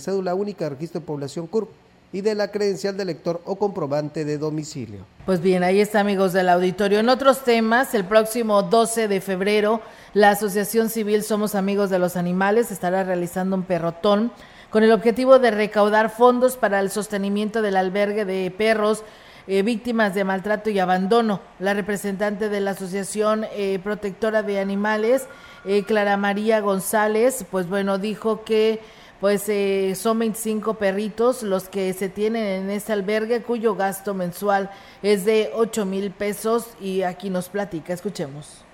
[0.00, 1.68] cédula única de registro de población CURP
[2.12, 5.06] y de la credencial de lector o comprobante de domicilio.
[5.26, 6.98] Pues bien, ahí está amigos del auditorio.
[6.98, 9.80] En otros temas, el próximo 12 de febrero,
[10.12, 14.32] la Asociación Civil Somos Amigos de los Animales estará realizando un perrotón
[14.70, 19.04] con el objetivo de recaudar fondos para el sostenimiento del albergue de perros
[19.46, 21.40] eh, víctimas de maltrato y abandono.
[21.58, 25.26] La representante de la Asociación eh, Protectora de Animales,
[25.64, 28.80] eh, Clara María González, pues bueno, dijo que
[29.20, 29.50] pues
[29.98, 34.70] son 25 perritos los que se tienen en este albergue cuyo gasto mensual
[35.02, 38.67] es de 8 mil pesos y aquí nos platica, escuchemos.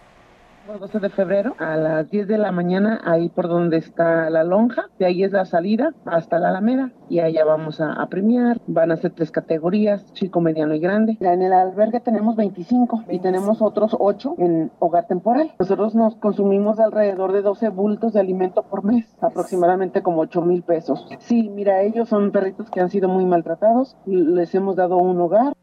[0.66, 4.86] 12 de febrero a las 10 de la mañana, ahí por donde está la lonja,
[4.98, 8.60] de ahí es la salida hasta la Alameda y allá vamos a, premiar.
[8.66, 11.16] Van a ser tres categorías, chico, mediano y grande.
[11.20, 15.52] En el albergue tenemos 25 y tenemos otros 8 en hogar temporal.
[15.58, 20.62] Nosotros nos consumimos alrededor de 12 bultos de alimento por mes, aproximadamente como 8 mil
[20.62, 21.06] pesos.
[21.18, 25.54] Sí, mira, ellos son perritos que han sido muy maltratados, les hemos dado un hogar.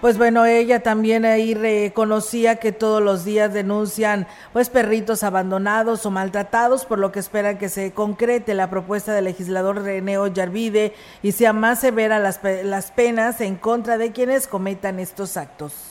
[0.00, 6.12] Pues bueno, ella también ahí reconocía que todos los días denuncian pues perritos abandonados o
[6.12, 11.32] maltratados, por lo que esperan que se concrete la propuesta del legislador René Ollarvide y
[11.32, 15.87] sea más severa las, las penas en contra de quienes cometan estos actos.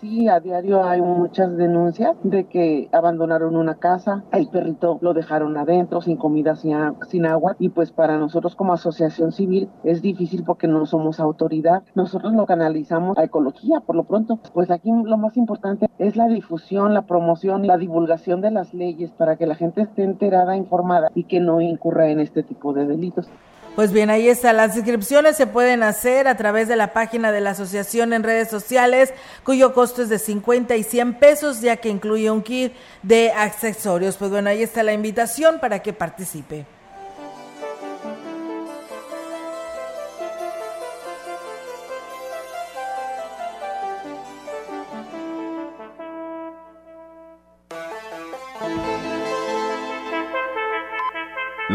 [0.00, 5.56] Sí, a diario hay muchas denuncias de que abandonaron una casa, el perrito lo dejaron
[5.56, 10.66] adentro sin comida, sin, agua y pues para nosotros como asociación civil es difícil porque
[10.66, 11.84] no somos autoridad.
[11.94, 14.40] Nosotros lo canalizamos a ecología por lo pronto.
[14.52, 19.12] Pues aquí lo más importante es la difusión, la promoción, la divulgación de las leyes
[19.12, 22.86] para que la gente esté enterada, informada y que no incurra en este tipo de
[22.86, 23.28] delitos.
[23.76, 24.54] Pues bien, ahí está.
[24.54, 28.48] Las inscripciones se pueden hacer a través de la página de la asociación en redes
[28.48, 29.12] sociales,
[29.44, 34.16] cuyo costo es de 50 y 100 pesos, ya que incluye un kit de accesorios.
[34.16, 36.64] Pues bueno, ahí está la invitación para que participe.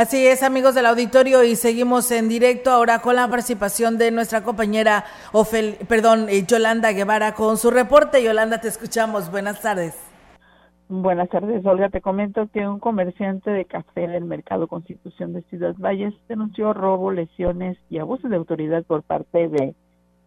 [0.00, 4.42] Así es, amigos del auditorio, y seguimos en directo ahora con la participación de nuestra
[4.42, 8.24] compañera Ofel, perdón, eh, Yolanda Guevara con su reporte.
[8.24, 9.30] Yolanda, te escuchamos.
[9.30, 9.94] Buenas tardes.
[10.88, 11.90] Buenas tardes, Olga.
[11.90, 17.12] Te comento que un comerciante de café del Mercado Constitución de Ciudad Valles denunció robo,
[17.12, 19.74] lesiones y abuso de autoridad por parte de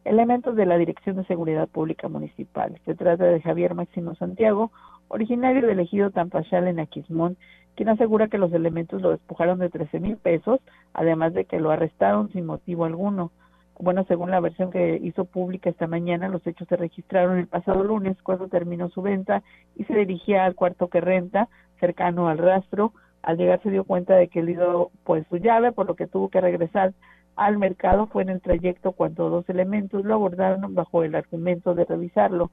[0.05, 2.79] elementos de la Dirección de Seguridad Pública Municipal.
[2.85, 4.71] Se trata de Javier Máximo Santiago,
[5.07, 7.37] originario del ejido Tampachal en Aquismón,
[7.75, 10.59] quien asegura que los elementos lo despojaron de 13 mil pesos,
[10.93, 13.31] además de que lo arrestaron sin motivo alguno.
[13.79, 17.83] Bueno, según la versión que hizo pública esta mañana, los hechos se registraron el pasado
[17.83, 19.41] lunes cuando terminó su venta
[19.75, 22.93] y se dirigía al cuarto que renta, cercano al rastro.
[23.23, 26.07] Al llegar se dio cuenta de que él dio pues su llave, por lo que
[26.07, 26.93] tuvo que regresar
[27.35, 28.07] al mercado.
[28.07, 32.51] Fue en el trayecto cuando dos elementos lo abordaron bajo el argumento de revisarlo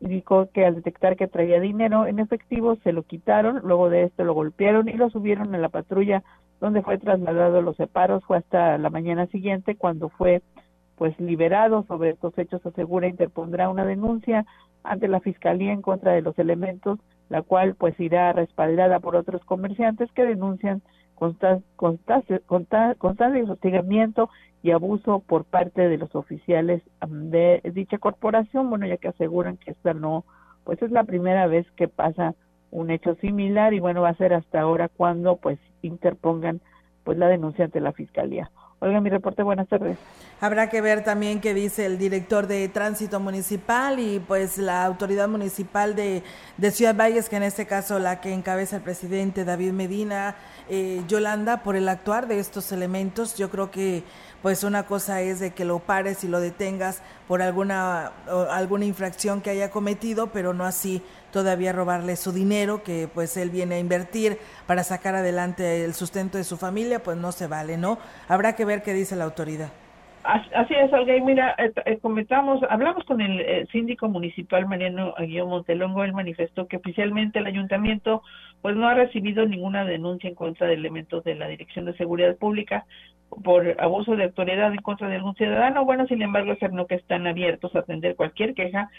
[0.00, 4.24] indicó que al detectar que traía dinero en efectivo se lo quitaron, luego de esto
[4.24, 6.22] lo golpearon y lo subieron a la patrulla
[6.60, 10.42] donde fue trasladado a los separos, fue hasta la mañana siguiente cuando fue
[10.96, 11.84] pues liberado.
[11.84, 14.44] Sobre estos hechos asegura interpondrá una denuncia
[14.82, 19.44] ante la fiscalía en contra de los elementos la cual pues irá respaldada por otros
[19.44, 20.82] comerciantes que denuncian
[21.18, 21.64] constante,
[23.50, 24.30] hostigamiento
[24.62, 29.72] y abuso por parte de los oficiales de dicha corporación, bueno, ya que aseguran que
[29.72, 30.24] esta no,
[30.64, 32.34] pues es la primera vez que pasa
[32.70, 36.60] un hecho similar y bueno, va a ser hasta ahora cuando pues interpongan
[37.04, 38.50] pues la denuncia ante la fiscalía.
[38.80, 39.98] Oiga, mi reporte, buenas tardes.
[40.40, 45.26] Habrá que ver también qué dice el director de tránsito municipal y pues la autoridad
[45.26, 46.22] municipal de,
[46.58, 50.36] de Ciudad Valles, que en este caso la que encabeza el presidente David Medina,
[50.68, 53.34] eh, Yolanda, por el actuar de estos elementos.
[53.36, 54.04] Yo creo que
[54.42, 58.12] pues una cosa es de que lo pares y lo detengas por alguna,
[58.50, 63.50] alguna infracción que haya cometido, pero no así todavía robarle su dinero que pues él
[63.50, 67.76] viene a invertir para sacar adelante el sustento de su familia, pues no se vale,
[67.76, 67.98] ¿no?
[68.28, 69.70] Habrá que ver qué dice la autoridad.
[70.24, 71.14] Así es, Olga.
[71.24, 76.04] Mira, eh, eh, comentamos, hablamos con el eh, síndico municipal Mariano Aguillo Montelongo.
[76.04, 78.22] Él manifestó que oficialmente el ayuntamiento
[78.60, 82.36] pues no ha recibido ninguna denuncia en contra de elementos de la Dirección de Seguridad
[82.36, 82.84] Pública
[83.44, 85.84] por abuso de autoridad en contra de algún ciudadano.
[85.84, 86.54] Bueno, sin embargo,
[86.86, 88.90] que están abiertos a atender cualquier queja.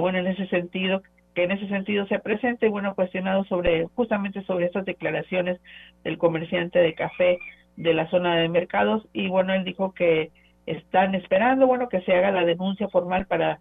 [0.00, 1.02] bueno, en ese sentido,
[1.34, 5.60] que en ese sentido se presente, bueno, cuestionado sobre, justamente sobre estas declaraciones
[6.04, 7.38] del comerciante de café
[7.76, 10.30] de la zona de mercados y bueno, él dijo que
[10.66, 13.58] están esperando, bueno, que se haga la denuncia formal para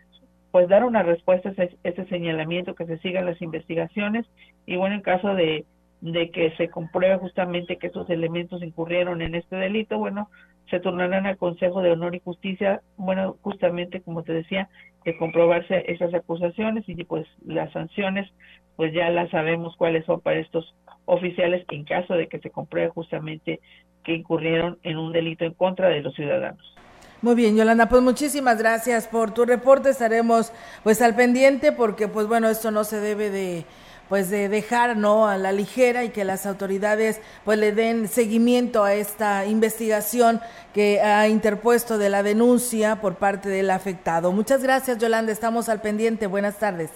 [0.52, 4.26] pues dar una respuesta a ese, señalamiento, que se sigan las investigaciones
[4.66, 5.66] y bueno, en caso de,
[6.02, 10.30] de que se compruebe justamente que esos elementos incurrieron en este delito, bueno,
[10.70, 14.70] se tornarán al Consejo de Honor y Justicia, bueno, justamente como te decía,
[15.04, 18.30] que comprobarse esas acusaciones y pues las sanciones,
[18.76, 20.74] pues ya las sabemos cuáles son para estos
[21.06, 23.60] oficiales en caso de que se compruebe justamente
[24.04, 26.76] que incurrieron en un delito en contra de los ciudadanos.
[27.22, 29.90] Muy bien, Yolanda, pues muchísimas gracias por tu reporte.
[29.90, 30.52] Estaremos
[30.84, 33.66] pues al pendiente porque pues bueno, esto no se debe de
[34.12, 38.84] pues de dejar no a la ligera y que las autoridades pues le den seguimiento
[38.84, 40.42] a esta investigación
[40.74, 44.34] que ha interpuesto de la denuncia por parte del afectado.
[44.34, 46.28] Muchas gracias, Yolanda, estamos al pendiente.
[46.28, 46.90] Buenas tardes.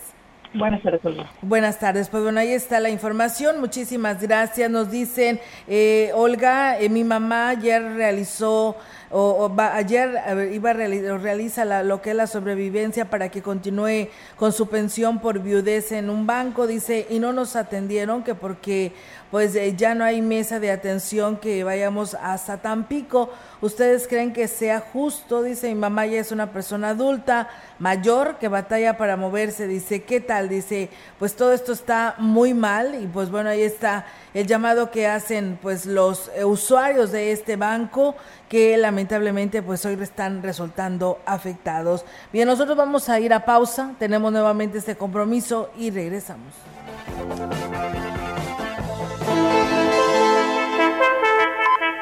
[0.57, 1.29] Buenas tardes, Olga.
[1.41, 2.07] Buenas tardes.
[2.09, 3.59] Pues bueno, ahí está la información.
[3.59, 4.69] Muchísimas gracias.
[4.71, 8.77] Nos dicen, eh, Olga, eh, mi mamá ayer realizó
[9.11, 10.19] o, ayer
[10.51, 15.39] iba a realiza lo que es la sobrevivencia para que continúe con su pensión por
[15.39, 18.93] viudez en un banco, dice, y no nos atendieron que porque
[19.36, 23.29] pues eh, ya no hay mesa de atención que vayamos hasta Tampico.
[23.59, 25.43] ¿Ustedes creen que sea justo?
[25.43, 29.67] Dice, mi mamá ya es una persona adulta, mayor, que batalla para moverse.
[29.67, 30.47] Dice, ¿qué tal?
[30.47, 35.05] Dice, pues todo esto está muy mal y pues bueno, ahí está el llamado que
[35.05, 38.15] hacen pues los eh, usuarios de este banco
[38.47, 42.05] que lamentablemente pues hoy están resultando afectados.
[42.31, 46.53] Bien, nosotros vamos a ir a pausa, tenemos nuevamente este compromiso y regresamos.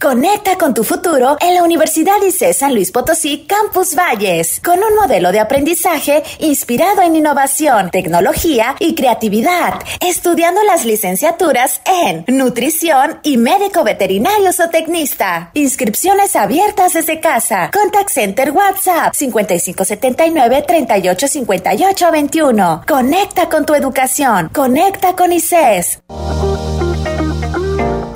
[0.00, 4.94] Conecta con tu futuro en la Universidad ICE San Luis Potosí Campus Valles, con un
[4.94, 13.36] modelo de aprendizaje inspirado en innovación, tecnología y creatividad, estudiando las licenciaturas en nutrición y
[13.36, 15.50] médico veterinario zootecnista.
[15.52, 17.70] Inscripciones abiertas desde casa.
[17.70, 22.84] Contact Center WhatsApp 5579 385821.
[22.88, 24.48] Conecta con tu educación.
[24.48, 25.98] Conecta con ICES.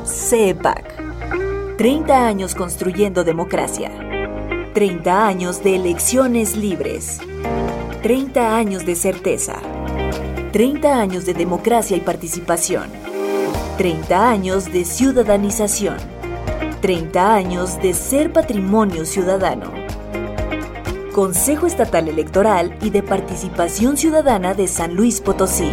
[0.06, 1.03] CEPAC
[1.76, 3.90] 30 años construyendo democracia.
[4.74, 7.18] 30 años de elecciones libres.
[8.00, 9.54] 30 años de certeza.
[10.52, 12.90] 30 años de democracia y participación.
[13.76, 15.96] 30 años de ciudadanización.
[16.80, 19.72] 30 años de ser patrimonio ciudadano.
[21.12, 25.72] Consejo Estatal Electoral y de Participación Ciudadana de San Luis Potosí.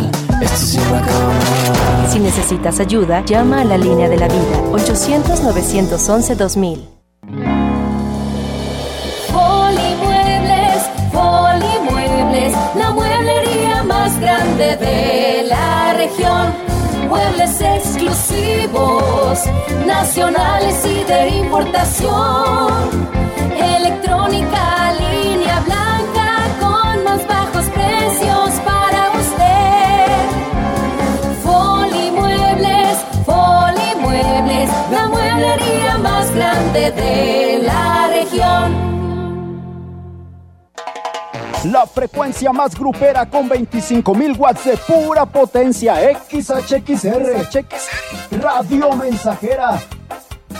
[2.31, 6.79] necesitas ayuda, llama a la línea de la vida 800-911-2000.
[9.33, 16.53] Polimuebles, Polimuebles, la mueblería más grande de la región.
[17.09, 19.39] Muebles exclusivos,
[19.85, 22.71] nacionales y de importación.
[23.77, 24.93] Electrónica,
[36.89, 38.91] de la región.
[41.65, 45.95] La frecuencia más grupera con 25.000 watts de pura potencia.
[46.27, 47.47] XHXR.
[48.41, 49.79] Radio Mensajera.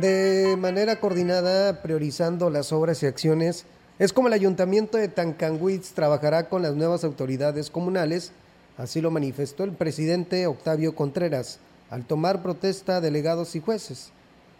[0.00, 3.66] De manera coordinada, priorizando las obras y acciones,
[3.98, 8.32] es como el ayuntamiento de Tancanwitz trabajará con las nuevas autoridades comunales,
[8.78, 11.58] así lo manifestó el presidente Octavio Contreras
[11.90, 14.10] al tomar protesta delegados y jueces.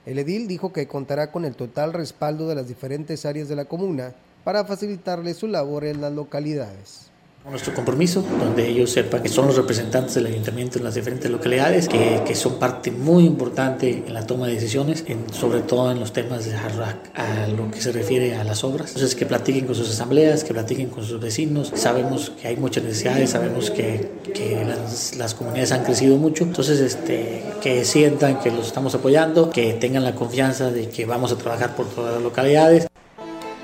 [0.04, 3.64] El edil dijo que contará con el total respaldo de las diferentes áreas de la
[3.64, 4.12] comuna
[4.44, 7.09] para facilitarle su labor en las localidades
[7.48, 11.88] nuestro compromiso, donde ellos sepan que son los representantes del ayuntamiento en las diferentes localidades,
[11.88, 16.00] que, que son parte muy importante en la toma de decisiones, en, sobre todo en
[16.00, 18.90] los temas de HARRAC, a lo que se refiere a las obras.
[18.90, 21.72] Entonces, que platiquen con sus asambleas, que platiquen con sus vecinos.
[21.74, 26.44] Sabemos que hay muchas necesidades, sabemos que, que las, las, comunidades han crecido mucho.
[26.44, 31.32] Entonces, este, que sientan que los estamos apoyando, que tengan la confianza de que vamos
[31.32, 32.86] a trabajar por todas las localidades.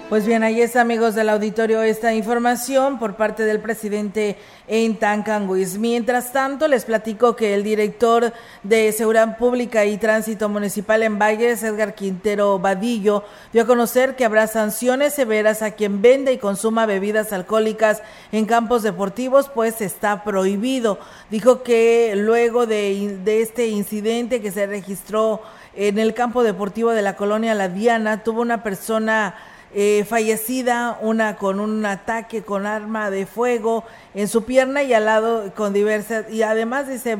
[0.09, 4.37] Pues bien, ahí está, amigos del auditorio, esta información por parte del presidente
[4.69, 5.79] en Tancanguis.
[5.79, 8.33] Mientras tanto, les platico que el director
[8.63, 14.25] de Seguridad Pública y Tránsito Municipal en Valles, Edgar Quintero Vadillo, dio a conocer que
[14.25, 18.01] habrá sanciones severas a quien vende y consuma bebidas alcohólicas
[18.31, 21.01] en campos deportivos, pues está prohibido.
[21.31, 25.43] Dijo que luego de, de este incidente que se registró
[25.75, 29.35] en el campo deportivo de la colonia La Diana, tuvo una persona
[29.79, 35.05] eh, fallecida, una con un ataque con arma de fuego en su pierna y al
[35.05, 37.19] lado con diversas, y además dice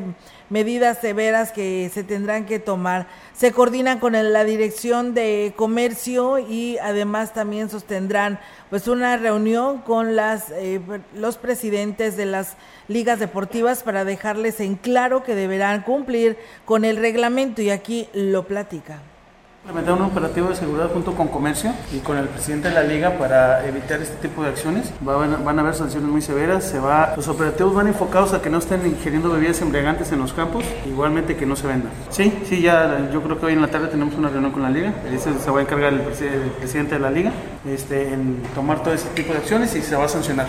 [0.49, 3.05] medidas severas que se tendrán que tomar.
[3.35, 8.39] Se coordinan con la Dirección de Comercio y además también sostendrán
[8.71, 10.81] pues una reunión con las eh,
[11.13, 16.97] los presidentes de las ligas deportivas para dejarles en claro que deberán cumplir con el
[16.97, 18.99] reglamento y aquí lo platica
[19.67, 23.17] implementar un operativo de seguridad junto con comercio y con el presidente de la liga
[23.17, 24.93] para evitar este tipo de acciones.
[25.01, 26.63] Van, van a haber sanciones muy severas.
[26.63, 30.31] Se va, los operativos van enfocados a que no estén ingiriendo bebidas embriagantes en los
[30.31, 31.91] campos, igualmente que no se vendan.
[32.09, 34.69] Sí, sí, ya yo creo que hoy en la tarde tenemos una reunión con la
[34.69, 34.93] liga.
[35.11, 37.33] Ese se va a encargar el, el presidente de la liga
[37.67, 40.47] este, en tomar todo ese tipo de acciones y se va a sancionar.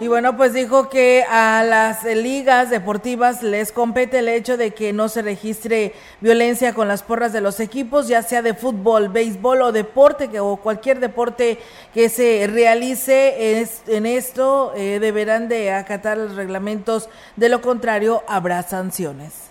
[0.00, 4.92] Y bueno, pues dijo que a las ligas deportivas les compete el hecho de que
[4.92, 9.60] no se registre violencia con las porras de los equipos, ya sea de fútbol, béisbol
[9.60, 11.58] o deporte, que, o cualquier deporte
[11.92, 18.22] que se realice es, en esto, eh, deberán de acatar los reglamentos, de lo contrario
[18.28, 19.48] habrá sanciones.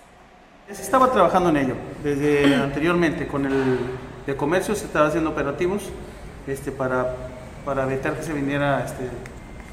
[0.72, 3.80] Se estaba trabajando en ello desde anteriormente, con el
[4.26, 5.84] de comercio se estaba haciendo operativos
[6.48, 7.18] este, para,
[7.66, 8.86] para evitar que se viniera...
[8.86, 9.10] Este,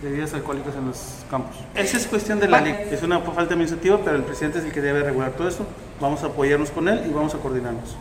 [0.05, 0.99] bebidas alcohólicas en los
[1.31, 1.57] campos.
[1.75, 4.73] Esa es cuestión de la ley, es una falta administrativa, pero el presidente es el
[4.73, 5.67] que debe regular todo esto.
[6.01, 7.97] Vamos a apoyarnos con él y vamos a coordinarnos.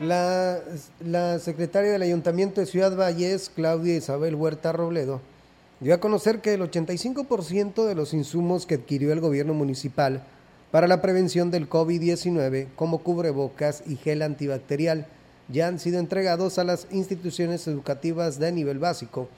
[0.00, 0.60] La,
[1.04, 5.20] la secretaria del Ayuntamiento de Ciudad Valles, Claudia Isabel Huerta Robledo,
[5.80, 10.22] dio a conocer que el 85% de los insumos que adquirió el gobierno municipal
[10.70, 15.06] para la prevención del COVID-19, como cubrebocas y gel antibacterial,
[15.48, 19.28] ya han sido entregados a las instituciones educativas de nivel básico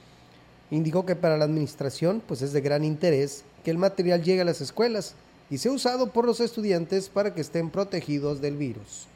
[0.71, 4.45] Indicó que para la administración pues es de gran interés que el material llegue a
[4.45, 5.15] las escuelas
[5.51, 9.10] y sea usado por los estudiantes para que estén protegidos del virus.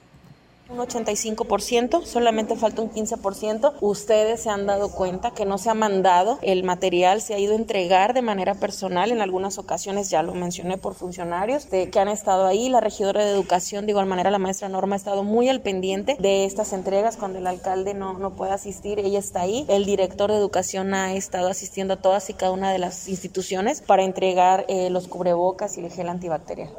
[0.74, 3.74] Un 85%, solamente falta un 15%.
[3.80, 7.52] Ustedes se han dado cuenta que no se ha mandado el material, se ha ido
[7.52, 9.12] a entregar de manera personal.
[9.12, 12.68] En algunas ocasiones, ya lo mencioné por funcionarios de, que han estado ahí.
[12.68, 16.16] La regidora de educación, de igual manera, la maestra Norma ha estado muy al pendiente
[16.18, 17.16] de estas entregas.
[17.16, 19.64] Cuando el alcalde no, no puede asistir, ella está ahí.
[19.68, 23.80] El director de educación ha estado asistiendo a todas y cada una de las instituciones
[23.80, 26.70] para entregar eh, los cubrebocas y el gel antibacterial.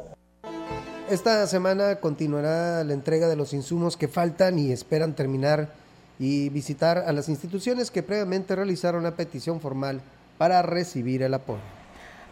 [1.08, 5.68] Esta semana continuará la entrega de los insumos que faltan y esperan terminar
[6.18, 10.00] y visitar a las instituciones que previamente realizaron la petición formal
[10.36, 11.60] para recibir el apoyo.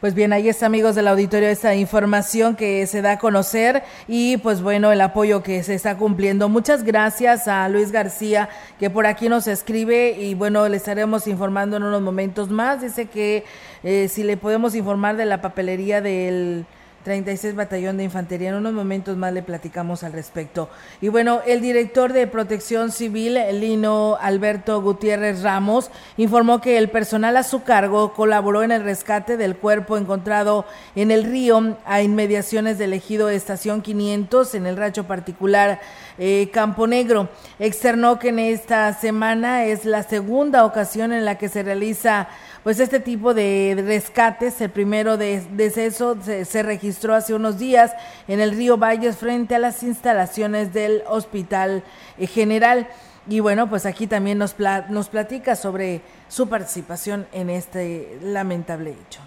[0.01, 4.39] Pues bien, ahí está, amigos del auditorio, esta información que se da a conocer y
[4.39, 6.49] pues bueno, el apoyo que se está cumpliendo.
[6.49, 8.49] Muchas gracias a Luis García
[8.81, 12.83] que por aquí nos escribe y bueno, le estaremos informando en unos momentos más.
[12.83, 13.45] Dice que
[13.85, 16.67] eh, si le podemos informar de la papelería del
[17.05, 18.49] 36 Batallón de Infantería.
[18.49, 20.69] En unos momentos más le platicamos al respecto.
[21.01, 27.37] Y bueno, el director de Protección Civil, Lino Alberto Gutiérrez Ramos, informó que el personal
[27.37, 30.65] a su cargo colaboró en el rescate del cuerpo encontrado
[30.97, 31.45] en el río
[31.85, 35.81] a inmediaciones del ejido Estación 500 en el rancho particular
[36.19, 37.29] eh, Campo Negro.
[37.59, 42.29] Externó que en esta semana es la segunda ocasión en la que se realiza
[42.65, 44.61] pues este tipo de rescates.
[44.61, 47.93] El primero de deceso se, registró hace unos días
[48.27, 51.85] en el río Valles frente a las instalaciones del Hospital
[52.19, 52.89] eh, General.
[53.29, 58.91] Y bueno, pues aquí también nos, pla nos platica sobre su participación en este lamentable
[58.91, 59.21] hecho.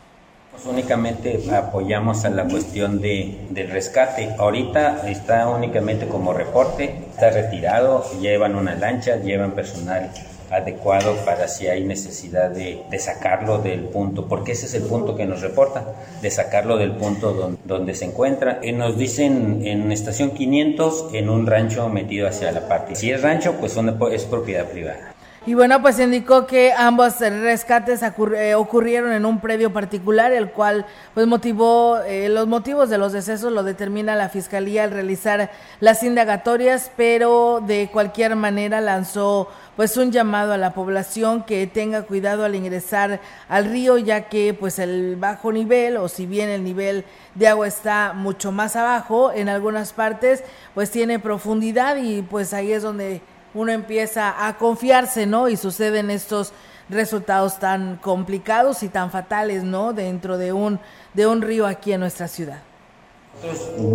[0.52, 4.36] Pues únicamente apoyamos a la cuestión de, del rescate.
[4.40, 10.12] Ahorita está únicamente como reporte, está retirado, llevan una lancha, llevan personal
[10.52, 15.16] adecuado para si hay necesidad de, de, sacarlo del punto, porque ese es el punto
[15.16, 15.86] que nos reporta,
[16.22, 18.60] de sacarlo del punto donde, se encuentra.
[18.64, 22.95] Y nos dicen en estación 500, en un rancho metido hacia la parte.
[22.95, 23.78] Si es rancho, pues
[24.12, 25.14] es propiedad privada.
[25.48, 30.86] Y bueno, pues indicó que ambos rescates eh, ocurrieron en un predio particular, el cual
[31.14, 36.04] pues motivó, eh, los motivos de los decesos lo determina la Fiscalía al realizar las
[36.04, 42.43] indagatorias, pero de cualquier manera lanzó pues un llamado a la población que tenga cuidado
[42.43, 47.05] al ingresar al río, ya que pues el bajo nivel, o si bien el nivel
[47.36, 52.73] de agua está mucho más abajo, en algunas partes pues tiene profundidad y pues ahí
[52.73, 53.21] es donde
[53.53, 55.47] uno empieza a confiarse, ¿no?
[55.47, 56.53] Y suceden estos
[56.89, 59.93] resultados tan complicados y tan fatales, ¿no?
[59.93, 60.80] Dentro de un,
[61.13, 62.66] de un río aquí en nuestra ciudad.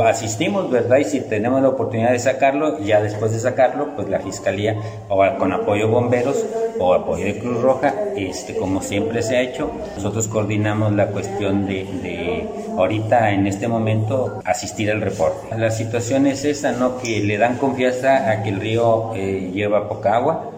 [0.05, 0.99] Asistimos, ¿verdad?
[0.99, 4.77] Y si tenemos la oportunidad de sacarlo, ya después de sacarlo, pues la Fiscalía,
[5.09, 6.45] o con apoyo bomberos
[6.79, 11.67] o apoyo de Cruz Roja, este, como siempre se ha hecho, nosotros coordinamos la cuestión
[11.67, 15.57] de, ahorita, en este momento, asistir al reporte.
[15.57, 16.99] La situación es esa, ¿no?
[16.99, 20.53] Que le dan confianza a que el río eh, lleva poca agua,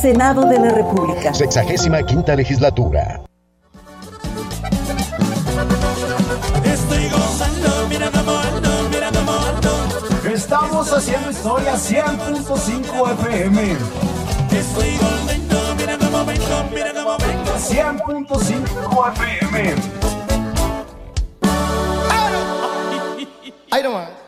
[0.00, 1.34] Senado de la República.
[1.34, 3.20] Sexagésima quinta legislatura.
[10.32, 13.76] Estamos haciendo historia 100.5 FM.
[14.52, 17.50] Estoy volviendo, mira cómo vengo, mira cómo vengo.
[17.58, 19.74] 100.5 FM.
[23.72, 24.27] Ahí nomás.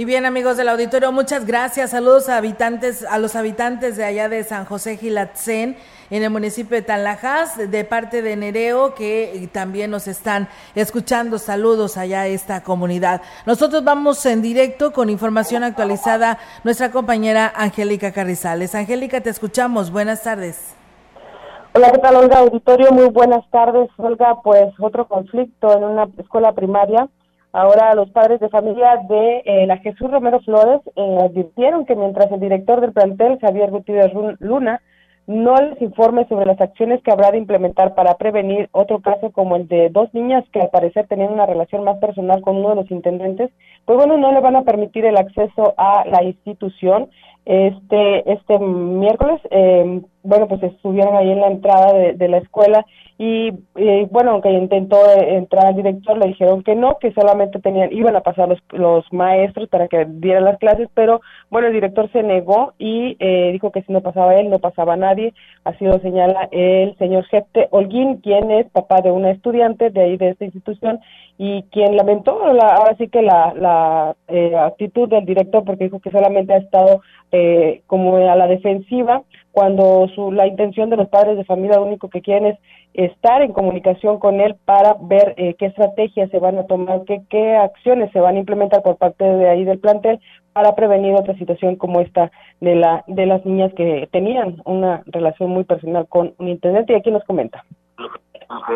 [0.00, 1.90] Y bien, amigos del auditorio, muchas gracias.
[1.90, 5.76] Saludos a habitantes, a los habitantes de allá de San José Gilatzen,
[6.08, 11.36] en el municipio de Tanlajas, de parte de Nereo, que también nos están escuchando.
[11.38, 13.20] Saludos allá a esta comunidad.
[13.44, 16.38] Nosotros vamos en directo con información actualizada.
[16.64, 18.74] Nuestra compañera Angélica Carrizales.
[18.74, 19.90] Angélica, te escuchamos.
[19.90, 20.76] Buenas tardes.
[21.74, 22.38] Hola, ¿qué tal, Olga?
[22.38, 23.90] Auditorio, muy buenas tardes.
[23.98, 27.06] Olga, pues otro conflicto en una escuela primaria
[27.52, 32.30] Ahora los padres de familia de eh, la Jesús Romero Flores eh, advirtieron que mientras
[32.30, 34.80] el director del plantel, Javier Gutiérrez Luna,
[35.26, 39.56] no les informe sobre las acciones que habrá de implementar para prevenir otro caso como
[39.56, 42.74] el de dos niñas que al parecer tenían una relación más personal con uno de
[42.76, 43.50] los intendentes,
[43.84, 47.10] pues bueno, no le van a permitir el acceso a la institución.
[47.52, 52.86] Este, este miércoles, eh, bueno, pues estuvieron ahí en la entrada de, de la escuela
[53.22, 53.50] y
[54.10, 58.22] bueno, aunque intentó entrar al director, le dijeron que no, que solamente tenían, iban a
[58.22, 61.20] pasar los, los maestros para que dieran las clases, pero
[61.50, 64.96] bueno, el director se negó y eh, dijo que si no pasaba él, no pasaba
[64.96, 65.34] nadie,
[65.64, 70.16] así lo señala el señor Jepte Holguín, quien es papá de una estudiante de ahí
[70.16, 71.00] de esta institución
[71.36, 76.00] y quien lamentó la, ahora sí que la, la eh, actitud del director porque dijo
[76.00, 77.02] que solamente ha estado
[77.40, 81.86] eh, como a la defensiva cuando su, la intención de los padres de familia lo
[81.86, 82.58] único que quieren es
[82.92, 87.22] estar en comunicación con él para ver eh, qué estrategias se van a tomar, qué,
[87.30, 90.20] qué acciones se van a implementar por parte de ahí del plantel
[90.52, 92.30] para prevenir otra situación como esta
[92.60, 96.96] de la de las niñas que tenían una relación muy personal con un intendente y
[96.96, 97.64] aquí nos comenta
[98.66, 98.74] que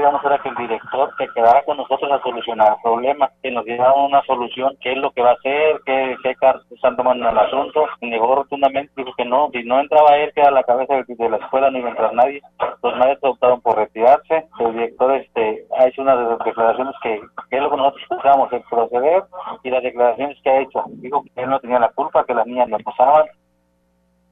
[0.00, 3.92] nosotros era que el director se quedara con nosotros a solucionar problemas, que nos diera
[3.94, 6.36] una solución, qué es lo que va a hacer, qué, qué
[6.70, 7.86] están tomando el asunto.
[8.00, 11.36] Negó rotundamente, dijo que no, si no entraba él, que a la cabeza de, la
[11.36, 12.40] escuela, a entrar nadie.
[12.82, 14.46] Los maestros optaron por retirarse.
[14.60, 18.62] El director este, ha hecho unas declaraciones que, que es lo que nosotros pensábamos, el
[18.70, 19.24] proceder
[19.64, 20.84] y las declaraciones que ha hecho.
[20.86, 23.26] Dijo que él no tenía la culpa, que las niñas lo pasaban,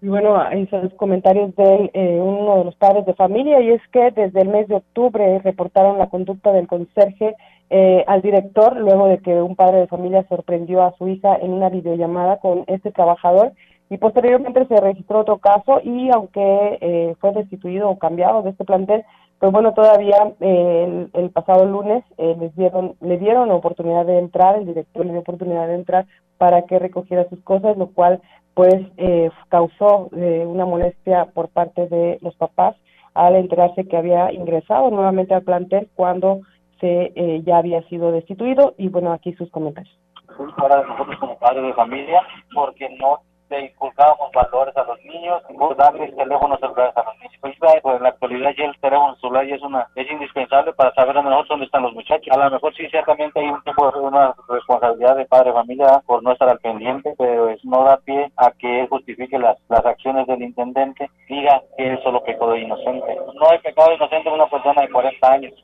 [0.03, 4.11] y bueno, esos comentarios de eh, uno de los padres de familia, y es que
[4.11, 7.35] desde el mes de octubre reportaron la conducta del conserje
[7.71, 11.53] eh, al director, luego de que un padre de familia sorprendió a su hija en
[11.53, 13.53] una videollamada con este trabajador,
[13.89, 18.65] y posteriormente se registró otro caso, y aunque eh, fue destituido o cambiado de este
[18.65, 19.05] plantel,
[19.39, 24.67] pues bueno, todavía el, el, pasado lunes les dieron, le dieron oportunidad de entrar, el
[24.67, 26.07] director le dio oportunidad de entrar
[26.39, 28.21] para que recogiera sus cosas, lo cual
[28.57, 32.75] pues eh, causó eh, una molestia por parte de los papás
[33.13, 36.41] al enterarse que había ingresado nuevamente al plantel cuando
[36.81, 39.95] se eh, ya había sido destituido y bueno aquí sus comentarios.
[40.57, 42.23] Ahora nosotros como padres de familia
[42.55, 45.43] porque no le inculcábamos valores a los niños,
[45.77, 47.35] darles teléfonos celulares a los niños.
[47.41, 50.93] Pues, pues, en la actualidad ya el teléfono celular ya es una es indispensable para
[50.95, 52.29] saber dónde, dónde están los muchachos.
[52.31, 56.23] A lo mejor sí ciertamente hay un tipo de una responsabilidad de padre familia por
[56.23, 59.85] no estar al pendiente, pero es, no da pie a que él justifique las, las
[59.85, 63.17] acciones del intendente, diga que él solo pecado de inocente.
[63.35, 65.55] No hay pecado inocente en una persona de 40 años.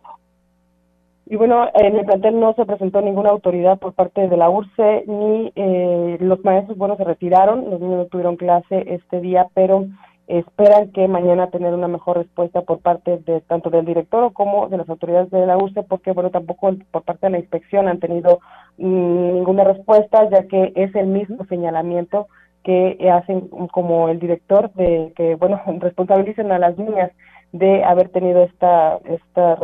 [1.32, 5.04] Y bueno, en el plantel no se presentó ninguna autoridad por parte de la URCE,
[5.06, 9.86] ni eh, los maestros, bueno, se retiraron, los niños no tuvieron clase este día, pero
[10.26, 14.76] esperan que mañana tener una mejor respuesta por parte de tanto del director como de
[14.76, 18.40] las autoridades de la URCE, porque bueno, tampoco por parte de la inspección han tenido
[18.76, 22.26] mm, ninguna respuesta, ya que es el mismo señalamiento
[22.62, 27.10] que hacen como el director de que, bueno, responsabilicen a las niñas
[27.52, 29.58] de haber tenido esta, esta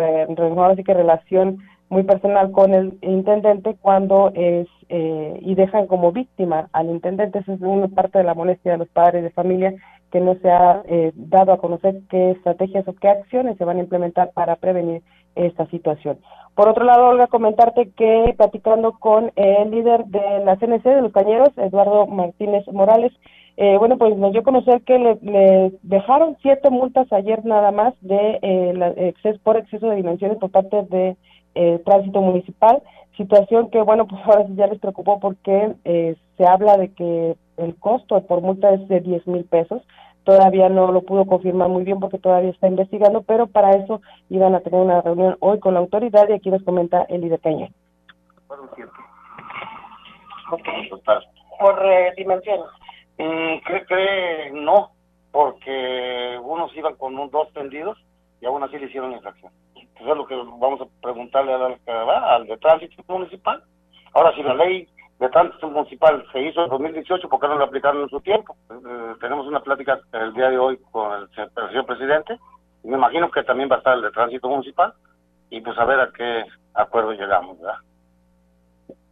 [0.70, 1.58] así que relación
[1.90, 7.38] muy personal con el intendente cuando es eh, y dejan como víctima al intendente.
[7.38, 9.74] Esa es una parte de la molestia de los padres de familia
[10.10, 13.78] que no se ha eh, dado a conocer qué estrategias o qué acciones se van
[13.78, 15.02] a implementar para prevenir
[15.34, 16.18] esta situación.
[16.54, 21.12] Por otro lado, Olga, comentarte que platicando con el líder de la CNC de los
[21.12, 23.12] Cañeros, Eduardo Martínez Morales,
[23.60, 27.92] eh, bueno, pues nos dio a conocer que le, dejaron siete multas ayer nada más
[28.00, 31.16] de eh, por exceso de dimensiones por parte de
[31.56, 32.80] eh, tránsito municipal,
[33.16, 37.36] situación que, bueno, pues ahora sí ya les preocupó porque eh, se habla de que
[37.56, 39.82] el costo por multa es de 10 mil pesos,
[40.22, 44.00] todavía no lo pudo confirmar muy bien porque todavía está investigando, pero para eso
[44.30, 47.70] iban a tener una reunión hoy con la autoridad y aquí nos comenta el Caña.
[51.58, 52.77] Por eh, dimensiones.
[53.18, 54.92] Mm, cree, cree no,
[55.32, 57.98] porque unos iban con un dos tendidos
[58.40, 59.52] y aún así le hicieron la infracción.
[59.74, 63.62] Eso es lo que vamos a preguntarle al, al de tránsito municipal.
[64.14, 64.88] Ahora, si la ley
[65.18, 68.56] de tránsito municipal se hizo en 2018, ¿por qué no la aplicaron en su tiempo?
[68.70, 72.38] Eh, tenemos una plática el día de hoy con el señor presidente.
[72.84, 74.92] Y me imagino que también va a estar el de tránsito municipal
[75.50, 76.44] y pues a ver a qué
[76.74, 77.78] acuerdo llegamos, ¿verdad?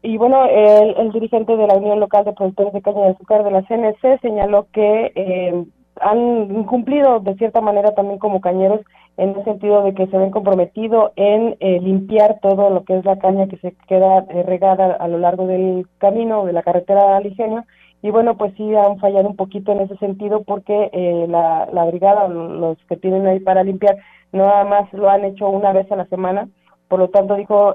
[0.03, 3.51] Y bueno, el, dirigente de la Unión Local de Productores de Caña de Azúcar de
[3.51, 5.65] la CNC señaló que eh,
[6.01, 8.81] han incumplido de cierta manera también como cañeros
[9.17, 13.05] en el sentido de que se ven comprometido en eh, limpiar todo lo que es
[13.05, 17.17] la caña que se queda eh, regada a lo largo del camino de la carretera
[17.17, 17.65] al ingenio.
[18.03, 21.85] Y bueno pues sí han fallado un poquito en ese sentido porque eh, la, la
[21.87, 23.97] brigada los que tienen ahí para limpiar
[24.33, 26.49] nada más lo han hecho una vez a la semana
[26.89, 27.75] por lo tanto dijo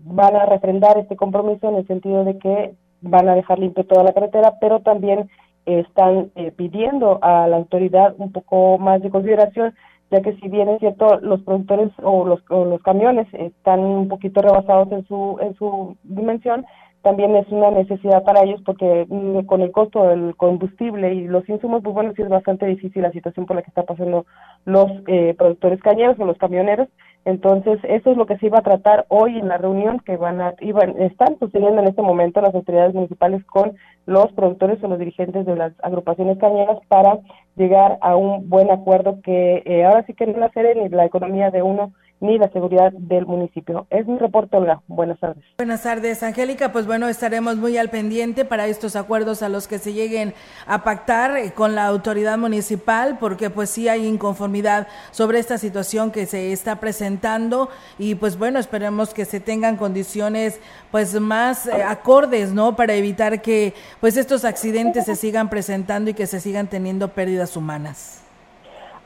[0.00, 4.04] van a refrendar este compromiso en el sentido de que van a dejar limpio toda
[4.04, 5.30] la carretera pero también
[5.66, 9.74] están pidiendo a la autoridad un poco más de consideración
[10.10, 14.42] ya que si bien es cierto los productores o los, los camiones están un poquito
[14.42, 16.64] rebasados en su en su dimensión
[17.02, 21.48] también es una necesidad para ellos porque mm, con el costo del combustible y los
[21.48, 24.26] insumos, pues bueno, sí es bastante difícil la situación por la que están pasando
[24.64, 26.88] los eh, productores cañeros o los camioneros.
[27.24, 30.40] Entonces, eso es lo que se iba a tratar hoy en la reunión que van
[30.40, 34.98] a, iban, están sosteniendo en este momento las autoridades municipales con los productores o los
[34.98, 37.18] dirigentes de las agrupaciones cañeras para
[37.56, 41.50] llegar a un buen acuerdo que eh, ahora sí que no la ni la economía
[41.50, 43.86] de uno ni la seguridad del municipio.
[43.90, 44.82] Es mi reporte, Olga.
[44.86, 45.44] Buenas tardes.
[45.56, 46.72] Buenas tardes, Angélica.
[46.72, 50.34] Pues bueno, estaremos muy al pendiente para estos acuerdos a los que se lleguen
[50.66, 56.10] a pactar eh, con la autoridad municipal, porque pues sí hay inconformidad sobre esta situación
[56.10, 60.60] que se está presentando y pues bueno, esperemos que se tengan condiciones
[60.90, 62.76] pues más eh, acordes, ¿no?
[62.76, 67.56] Para evitar que pues estos accidentes se sigan presentando y que se sigan teniendo pérdidas
[67.56, 68.27] humanas.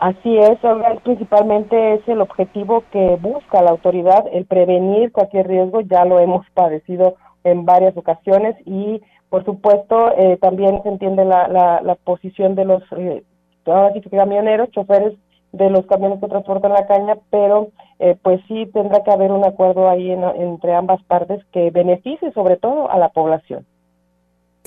[0.02, 0.58] Así es,
[1.04, 6.44] principalmente es el objetivo que busca la autoridad, el prevenir cualquier riesgo, ya lo hemos
[6.54, 9.00] padecido en varias ocasiones y
[9.30, 13.22] por supuesto eh, también se entiende la, la, posición de los eh,
[14.10, 15.14] camioneros, choferes
[15.52, 17.68] de los camiones que transportan la caña, pero
[18.00, 22.56] eh, pues sí tendrá que haber un acuerdo ahí entre ambas partes que beneficie sobre
[22.56, 23.64] todo a la población.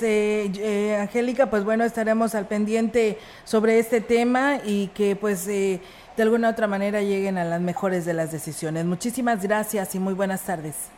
[0.02, 5.80] Eh, Angélica, pues bueno, estaremos al pendiente sobre este tema y que pues eh,
[6.18, 8.84] de alguna u otra manera lleguen a las mejores de las decisiones.
[8.84, 10.89] Muchísimas gracias y muy buenas tardes.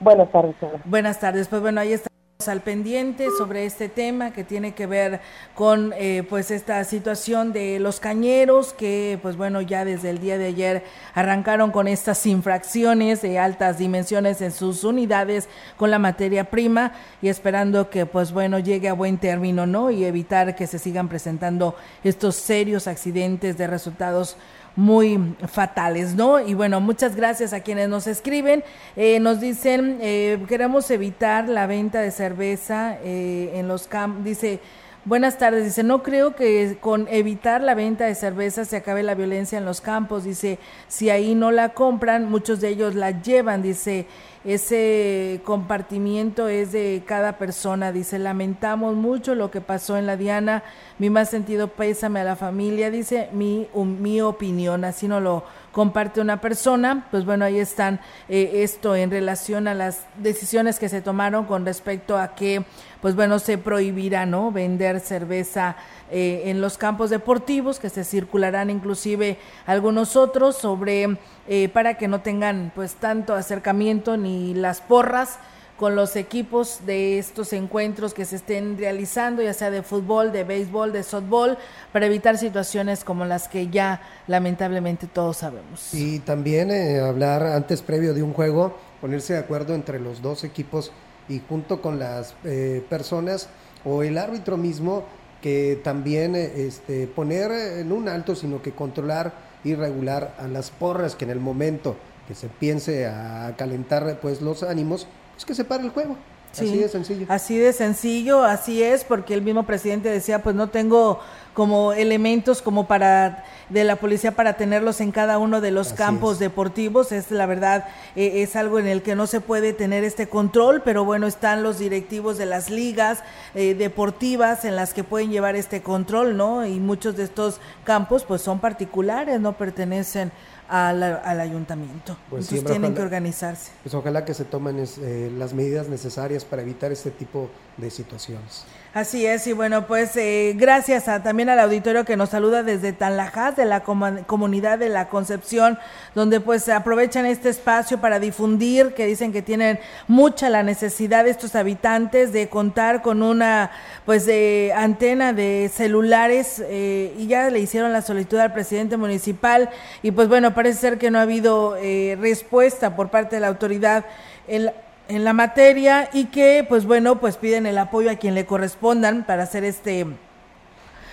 [0.00, 0.56] Buenas tardes.
[0.86, 2.08] Buenas tardes, pues bueno, ahí está
[2.48, 5.20] al pendiente sobre este tema que tiene que ver
[5.54, 10.38] con eh, pues esta situación de los cañeros que pues bueno ya desde el día
[10.38, 10.84] de ayer
[11.14, 17.28] arrancaron con estas infracciones de altas dimensiones en sus unidades con la materia prima y
[17.28, 21.76] esperando que pues bueno llegue a buen término no y evitar que se sigan presentando
[22.04, 24.36] estos serios accidentes de resultados
[24.76, 26.40] muy fatales, ¿no?
[26.40, 28.64] Y bueno, muchas gracias a quienes nos escriben.
[28.96, 34.60] Eh, nos dicen, eh, queremos evitar la venta de cerveza eh, en los campos, dice...
[35.06, 39.14] Buenas tardes, dice, no creo que con evitar la venta de cerveza se acabe la
[39.14, 40.58] violencia en los campos, dice,
[40.88, 44.04] si ahí no la compran, muchos de ellos la llevan, dice,
[44.44, 47.92] ese compartimiento es de cada persona.
[47.92, 50.62] Dice, lamentamos mucho lo que pasó en la Diana.
[50.98, 52.90] Mi más sentido pésame a la familia.
[52.90, 54.84] Dice, mi, mi opinión.
[54.84, 57.06] Así no lo comparte una persona.
[57.10, 61.64] Pues bueno, ahí están eh, esto en relación a las decisiones que se tomaron con
[61.64, 62.64] respecto a que,
[63.00, 64.52] pues bueno, se prohibirá, ¿no?
[64.52, 65.76] Vender cerveza
[66.10, 71.18] eh, en los campos deportivos, que se circularán inclusive algunos otros sobre,
[71.48, 75.38] eh, para que no tengan pues tanto acercamiento ni las porras
[75.80, 80.44] con los equipos de estos encuentros que se estén realizando, ya sea de fútbol, de
[80.44, 81.56] béisbol, de softball,
[81.90, 85.94] para evitar situaciones como las que ya lamentablemente todos sabemos.
[85.94, 90.44] Y también eh, hablar antes previo de un juego, ponerse de acuerdo entre los dos
[90.44, 90.92] equipos
[91.30, 93.48] y junto con las eh, personas
[93.82, 95.04] o el árbitro mismo
[95.40, 99.32] que también eh, este, poner en un alto, sino que controlar
[99.64, 101.96] y regular a las porras que en el momento
[102.28, 105.06] que se piense a calentar pues los ánimos,
[105.40, 106.18] pues que se pare el juego.
[106.52, 107.26] así de sencillo.
[107.30, 111.20] Así de sencillo, así es, porque el mismo presidente decía, pues no tengo
[111.54, 116.38] como elementos como para de la policía para tenerlos en cada uno de los campos
[116.38, 117.10] deportivos.
[117.12, 117.86] Es la verdad,
[118.16, 121.62] eh, es algo en el que no se puede tener este control, pero bueno, están
[121.62, 123.20] los directivos de las ligas
[123.54, 126.66] eh, deportivas en las que pueden llevar este control, ¿no?
[126.66, 130.32] Y muchos de estos campos pues son particulares, no pertenecen
[130.70, 132.16] al, al ayuntamiento.
[132.30, 133.72] Pues Entonces tienen que organizarse.
[133.82, 138.64] Pues ojalá que se tomen eh, las medidas necesarias para evitar este tipo de situaciones.
[138.92, 142.92] Así es, y bueno, pues eh, gracias a, también al auditorio que nos saluda desde
[142.92, 145.78] Tanlajas, de la comunidad de la Concepción,
[146.16, 151.30] donde pues aprovechan este espacio para difundir, que dicen que tienen mucha la necesidad de
[151.30, 153.70] estos habitantes de contar con una
[154.06, 159.70] pues de antena de celulares eh, y ya le hicieron la solicitud al presidente municipal
[160.02, 163.48] y pues bueno, parece ser que no ha habido eh, respuesta por parte de la
[163.48, 164.04] autoridad.
[164.46, 164.72] El,
[165.08, 169.24] en la materia y que pues bueno pues piden el apoyo a quien le correspondan
[169.24, 170.04] para hacer este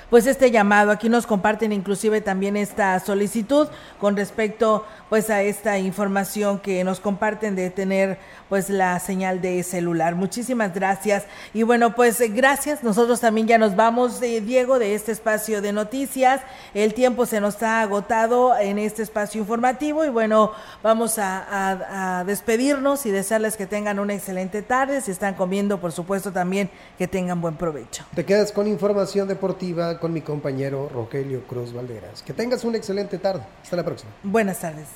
[0.09, 0.91] pues este llamado.
[0.91, 3.67] Aquí nos comparten inclusive también esta solicitud
[3.99, 8.17] con respecto pues a esta información que nos comparten de tener
[8.49, 10.15] pues la señal de celular.
[10.15, 11.25] Muchísimas gracias.
[11.53, 12.83] Y bueno, pues gracias.
[12.83, 16.41] Nosotros también ya nos vamos, eh, Diego, de este espacio de noticias.
[16.73, 20.51] El tiempo se nos ha agotado en este espacio informativo y bueno,
[20.83, 25.01] vamos a, a despedirnos y desearles que tengan una excelente tarde.
[25.01, 28.05] Si están comiendo, por supuesto, también que tengan buen provecho.
[28.15, 32.21] Te quedas con información deportiva con mi compañero Rogelio Cruz Valderas.
[32.23, 33.43] Que tengas una excelente tarde.
[33.61, 34.11] Hasta la próxima.
[34.23, 34.87] Buenas tardes.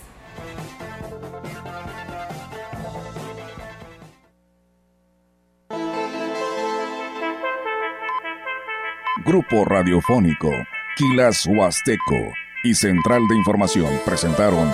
[9.25, 10.49] Grupo Radiofónico,
[10.97, 12.33] Quilas Huasteco
[12.63, 14.69] y Central de Información presentaron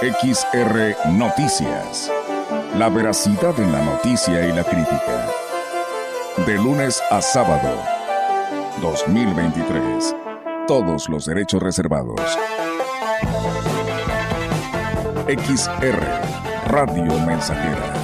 [0.00, 2.10] XR Noticias.
[2.76, 5.29] La veracidad en la noticia y la crítica.
[6.46, 7.76] De lunes a sábado,
[8.80, 10.16] 2023.
[10.66, 12.20] Todos los derechos reservados.
[15.28, 16.00] XR
[16.66, 17.99] Radio Mensajera